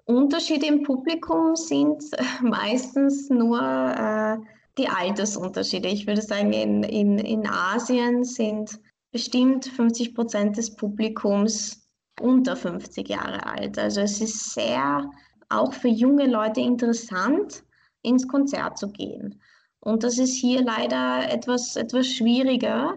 Unterschiede 0.07 0.66
im 0.66 0.82
Publikum 0.82 1.55
sind 1.55 2.03
meistens 2.42 3.30
nur 3.30 3.61
äh, 3.61 4.38
die 4.76 4.88
Altersunterschiede. 4.88 5.88
Ich 5.88 6.07
würde 6.09 6.20
sagen, 6.20 6.53
in, 6.53 6.82
in, 6.82 7.18
in 7.18 7.46
Asien 7.46 8.24
sind 8.24 8.80
bestimmt 9.12 9.66
50 9.66 10.16
Prozent 10.16 10.57
des 10.57 10.74
Publikums 10.74 11.88
unter 12.20 12.57
50 12.57 13.09
Jahre 13.09 13.46
alt. 13.46 13.78
Also 13.78 14.00
es 14.00 14.20
ist 14.20 14.53
sehr 14.55 15.09
auch 15.48 15.72
für 15.72 15.88
junge 15.88 16.26
Leute 16.26 16.61
interessant, 16.61 17.62
ins 18.03 18.26
Konzert 18.26 18.78
zu 18.78 18.88
gehen. 18.90 19.40
Und 19.78 20.03
das 20.03 20.18
ist 20.18 20.34
hier 20.34 20.62
leider 20.62 21.30
etwas, 21.30 21.76
etwas 21.76 22.09
schwieriger. 22.09 22.96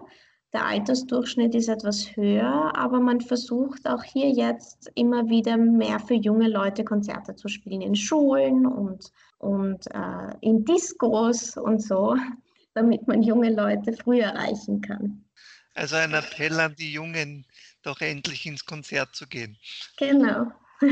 Der 0.56 0.64
Altersdurchschnitt 0.64 1.54
ist 1.54 1.68
etwas 1.68 2.16
höher, 2.16 2.72
aber 2.74 2.98
man 2.98 3.20
versucht 3.20 3.86
auch 3.86 4.02
hier 4.02 4.30
jetzt 4.30 4.90
immer 4.94 5.28
wieder 5.28 5.58
mehr 5.58 6.00
für 6.00 6.14
junge 6.14 6.48
Leute 6.48 6.82
Konzerte 6.82 7.36
zu 7.36 7.48
spielen 7.48 7.82
in 7.82 7.94
Schulen 7.94 8.64
und, 8.64 9.12
und 9.36 9.86
äh, 9.88 10.34
in 10.40 10.64
Discos 10.64 11.58
und 11.58 11.82
so, 11.82 12.16
damit 12.74 13.06
man 13.06 13.22
junge 13.22 13.50
Leute 13.50 13.92
früh 13.92 14.20
erreichen 14.20 14.80
kann. 14.80 15.26
Also 15.74 15.96
ein 15.96 16.14
Appell 16.14 16.58
an 16.58 16.74
die 16.74 16.90
Jungen, 16.90 17.44
doch 17.82 18.00
endlich 18.00 18.46
ins 18.46 18.64
Konzert 18.64 19.14
zu 19.14 19.26
gehen. 19.26 19.58
Genau. 19.98 20.46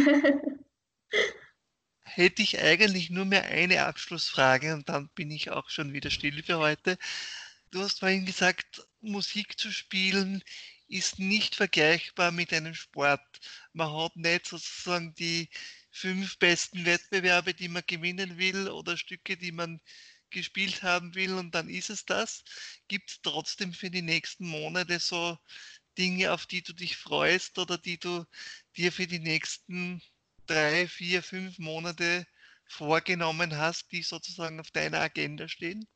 Hätte 2.03 2.43
ich 2.43 2.61
eigentlich 2.61 3.09
nur 3.09 3.25
mehr 3.25 3.47
eine 3.47 3.87
Abschlussfrage 3.87 4.75
und 4.75 4.91
dann 4.91 5.09
bin 5.15 5.31
ich 5.31 5.51
auch 5.51 5.71
schon 5.71 5.95
wieder 5.95 6.11
still 6.11 6.43
für 6.43 6.59
heute. 6.59 6.99
Du 7.75 7.83
hast 7.83 7.99
vorhin 7.99 8.25
gesagt, 8.25 8.87
Musik 9.01 9.59
zu 9.59 9.73
spielen 9.73 10.43
ist 10.87 11.19
nicht 11.19 11.57
vergleichbar 11.57 12.31
mit 12.31 12.53
einem 12.53 12.75
Sport. 12.75 13.21
Man 13.73 13.93
hat 13.93 14.15
nicht 14.17 14.47
sozusagen 14.47 15.13
die 15.17 15.51
fünf 15.91 16.39
besten 16.39 16.87
Wettbewerbe, 16.87 17.53
die 17.53 17.69
man 17.69 17.83
gewinnen 17.87 18.39
will 18.39 18.69
oder 18.71 18.97
Stücke, 18.97 19.37
die 19.37 19.51
man 19.53 19.81
gespielt 20.31 20.85
haben 20.85 21.15
will 21.17 21.35
und 21.35 21.55
dann 21.55 21.69
ist 21.69 21.91
es 21.91 22.05
das. 22.07 22.45
Gibt 22.89 23.11
es 23.11 23.21
trotzdem 23.23 23.73
für 23.73 23.91
die 23.91 24.03
nächsten 24.03 24.47
Monate 24.47 25.01
so 25.01 25.37
Dinge, 25.99 26.33
auf 26.33 26.47
die 26.47 26.63
du 26.63 26.75
dich 26.75 26.97
freust 26.97 27.59
oder 27.59 27.77
die 27.77 27.99
du 27.99 28.25
dir 28.77 28.93
für 28.93 29.07
die 29.09 29.19
nächsten 29.19 30.01
drei, 30.47 30.87
vier, 30.89 31.23
fünf 31.25 31.59
Monate 31.59 32.27
vorgenommen 32.67 33.57
hast, 33.57 33.91
die 33.93 34.03
sozusagen 34.05 34.61
auf 34.61 34.71
deiner 34.71 35.01
Agenda 35.01 35.49
stehen? 35.49 35.89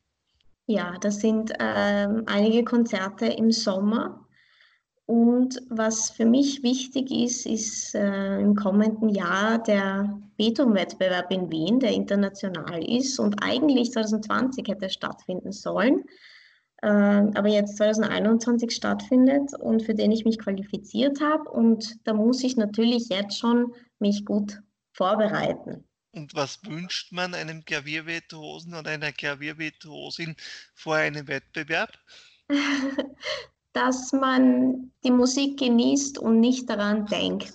Ja, 0.71 0.99
das 1.01 1.21
sind 1.21 1.51
ähm, 1.59 2.25
einige 2.27 2.63
Konzerte 2.63 3.25
im 3.25 3.51
Sommer. 3.51 4.29
Und 5.07 5.63
was 5.71 6.11
für 6.11 6.27
mich 6.27 6.63
wichtig 6.63 7.11
ist, 7.11 7.47
ist 7.47 7.95
äh, 7.95 8.39
im 8.39 8.55
kommenden 8.55 9.09
Jahr 9.09 9.63
der 9.63 10.21
Beton-Wettbewerb 10.37 11.33
in 11.33 11.51
Wien, 11.51 11.81
der 11.81 11.93
international 11.93 12.85
ist 12.85 13.19
und 13.19 13.43
eigentlich 13.43 13.93
2020 13.93 14.69
hätte 14.69 14.91
stattfinden 14.91 15.53
sollen, 15.53 16.05
äh, 16.83 16.89
aber 16.89 17.49
jetzt 17.49 17.79
2021 17.79 18.71
stattfindet 18.71 19.55
und 19.59 19.83
für 19.83 19.95
den 19.95 20.13
ich 20.13 20.27
mich 20.27 20.39
qualifiziert 20.39 21.23
habe. 21.23 21.49
Und 21.49 22.07
da 22.07 22.13
muss 22.13 22.45
ich 22.45 22.59
natürlich 22.59 23.09
jetzt 23.09 23.39
schon 23.39 23.73
mich 23.99 24.27
gut 24.27 24.61
vorbereiten. 24.93 25.88
Und 26.13 26.35
was 26.35 26.65
wünscht 26.65 27.13
man 27.13 27.35
einem 27.35 27.65
Klaviervirtuosen 27.65 28.75
oder 28.75 28.91
einer 28.91 29.13
Klaviervirtuosin 29.13 30.37
vor 30.75 30.97
einem 30.97 31.29
Wettbewerb? 31.29 31.99
dass 33.73 34.13
man 34.13 34.91
die 35.05 35.11
Musik 35.11 35.59
genießt 35.59 36.19
und 36.19 36.41
nicht 36.41 36.69
daran 36.69 37.07
denkt, 37.07 37.53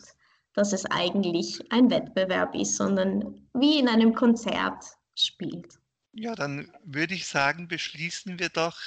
dass 0.54 0.72
es 0.72 0.86
eigentlich 0.86 1.60
ein 1.72 1.90
Wettbewerb 1.90 2.56
ist, 2.56 2.78
sondern 2.78 3.46
wie 3.54 3.80
in 3.80 3.90
einem 3.90 4.14
Konzert 4.14 4.86
spielt. 5.16 5.80
Ja, 6.14 6.36
dann 6.36 6.72
würde 6.86 7.16
ich 7.16 7.26
sagen, 7.26 7.68
beschließen 7.68 8.40
wir 8.40 8.50
doch 8.50 8.80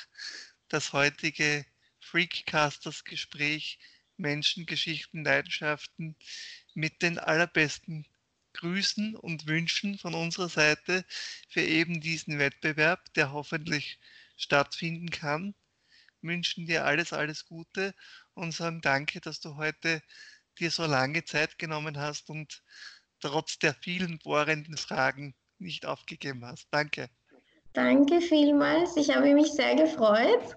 das 0.69 0.93
heutige 0.93 1.67
Freakcasters-Gespräch 2.01 3.79
Menschen, 4.17 4.65
Geschichten, 4.65 5.25
Leidenschaften 5.25 6.17
mit 6.75 7.03
den 7.03 7.19
allerbesten 7.19 8.07
Grüßen 8.57 9.15
und 9.15 9.47
Wünschen 9.47 9.99
von 9.99 10.15
unserer 10.15 10.49
Seite 10.49 11.05
für 11.49 11.61
eben 11.61 12.01
diesen 12.01 12.39
Wettbewerb, 12.39 13.13
der 13.15 13.33
hoffentlich 13.33 13.99
stattfinden 14.37 15.11
kann. 15.11 15.55
Wünschen 16.23 16.67
dir 16.67 16.85
alles, 16.85 17.13
alles 17.13 17.47
Gute 17.47 17.95
und 18.35 18.53
sagen 18.53 18.81
danke, 18.81 19.21
dass 19.21 19.41
du 19.41 19.57
heute 19.57 20.03
dir 20.59 20.71
so 20.71 20.87
lange 20.87 21.25
Zeit 21.25 21.59
genommen 21.59 21.99
hast 21.99 22.31
und 22.31 22.63
trotz 23.21 23.59
der 23.59 23.75
vielen 23.75 24.19
bohrenden 24.19 24.77
Fragen 24.77 25.35
nicht 25.59 25.87
aufgegeben 25.87 26.45
hast. 26.45 26.67
Danke. 26.71 27.09
Danke 27.73 28.21
vielmals. 28.21 28.97
Ich 28.97 29.15
habe 29.15 29.35
mich 29.35 29.49
sehr 29.53 29.77
gefreut. 29.77 30.57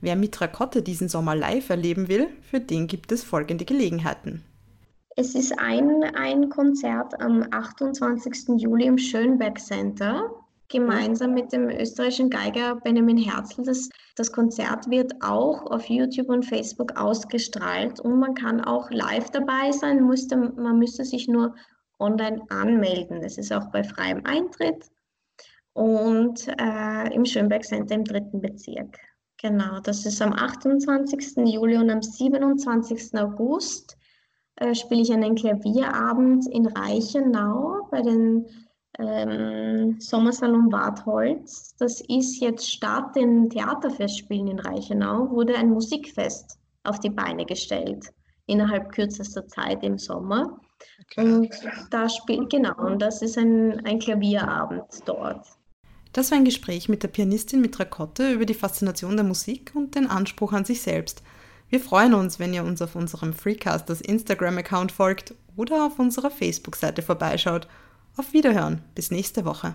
Wer 0.00 0.16
Mitra 0.16 0.46
Kotte 0.46 0.82
diesen 0.82 1.08
Sommer 1.08 1.34
live 1.34 1.70
erleben 1.70 2.08
will, 2.08 2.28
für 2.42 2.60
den 2.60 2.86
gibt 2.86 3.10
es 3.12 3.24
folgende 3.24 3.64
Gelegenheiten. 3.64 4.44
Es 5.18 5.34
ist 5.34 5.58
ein, 5.58 6.04
ein 6.14 6.50
Konzert 6.50 7.18
am 7.22 7.42
28. 7.50 8.48
Juli 8.58 8.84
im 8.84 8.98
Schönberg 8.98 9.58
Center, 9.58 10.30
gemeinsam 10.68 11.32
mit 11.32 11.54
dem 11.54 11.70
österreichischen 11.70 12.28
Geiger 12.28 12.76
Benjamin 12.76 13.16
Herzl. 13.16 13.62
Das, 13.62 13.88
das 14.16 14.30
Konzert 14.30 14.90
wird 14.90 15.14
auch 15.22 15.70
auf 15.70 15.86
YouTube 15.86 16.28
und 16.28 16.44
Facebook 16.44 17.00
ausgestrahlt 17.00 17.98
und 17.98 18.18
man 18.18 18.34
kann 18.34 18.60
auch 18.60 18.90
live 18.90 19.30
dabei 19.30 19.72
sein, 19.72 20.02
musste, 20.02 20.36
man 20.36 20.78
müsste 20.78 21.02
sich 21.06 21.28
nur 21.28 21.54
online 21.98 22.42
anmelden. 22.50 23.22
Es 23.22 23.38
ist 23.38 23.54
auch 23.54 23.70
bei 23.70 23.82
freiem 23.84 24.20
Eintritt 24.26 24.90
und 25.72 26.46
äh, 26.60 27.14
im 27.14 27.24
Schönberg 27.24 27.64
Center 27.64 27.94
im 27.94 28.04
dritten 28.04 28.42
Bezirk. 28.42 28.98
Genau, 29.40 29.80
das 29.80 30.04
ist 30.04 30.20
am 30.20 30.34
28. 30.34 31.36
Juli 31.38 31.78
und 31.78 31.88
am 31.88 32.02
27. 32.02 33.18
August 33.18 33.95
äh, 34.56 34.74
spiele 34.74 35.02
ich 35.02 35.12
einen 35.12 35.34
Klavierabend 35.34 36.46
in 36.48 36.66
Reichenau 36.66 37.86
bei 37.90 38.00
den 38.00 38.46
ähm, 38.98 39.96
Sommersalon 40.00 40.70
Bad 40.70 41.04
Holz. 41.04 41.74
Das 41.78 42.00
ist 42.00 42.40
jetzt 42.40 42.70
statt 42.70 43.14
den 43.14 43.50
Theaterfestspielen 43.50 44.48
in 44.48 44.58
Reichenau, 44.58 45.30
wurde 45.30 45.56
ein 45.56 45.70
Musikfest 45.70 46.58
auf 46.84 47.00
die 47.00 47.10
Beine 47.10 47.44
gestellt, 47.44 48.12
innerhalb 48.46 48.92
kürzester 48.92 49.46
Zeit 49.46 49.82
im 49.82 49.98
Sommer. 49.98 50.58
Okay. 51.02 51.20
Und 51.20 51.50
da 51.90 52.08
spielt, 52.08 52.50
genau, 52.50 52.76
und 52.78 53.00
das 53.00 53.20
ist 53.20 53.36
ein, 53.36 53.84
ein 53.84 53.98
Klavierabend 53.98 54.84
dort. 55.04 55.46
Das 56.12 56.30
war 56.30 56.38
ein 56.38 56.46
Gespräch 56.46 56.88
mit 56.88 57.02
der 57.02 57.08
Pianistin 57.08 57.60
Mitra 57.60 57.84
Kotte 57.84 58.32
über 58.32 58.46
die 58.46 58.54
Faszination 58.54 59.16
der 59.16 59.24
Musik 59.24 59.72
und 59.74 59.94
den 59.94 60.06
Anspruch 60.06 60.54
an 60.54 60.64
sich 60.64 60.80
selbst– 60.80 61.22
wir 61.68 61.80
freuen 61.80 62.14
uns, 62.14 62.38
wenn 62.38 62.54
ihr 62.54 62.64
uns 62.64 62.80
auf 62.80 62.94
unserem 62.94 63.32
Freecasters 63.32 64.00
Instagram-Account 64.00 64.92
folgt 64.92 65.34
oder 65.56 65.86
auf 65.86 65.98
unserer 65.98 66.30
Facebook-Seite 66.30 67.02
vorbeischaut. 67.02 67.66
Auf 68.16 68.32
Wiederhören, 68.32 68.82
bis 68.94 69.10
nächste 69.10 69.44
Woche. 69.44 69.74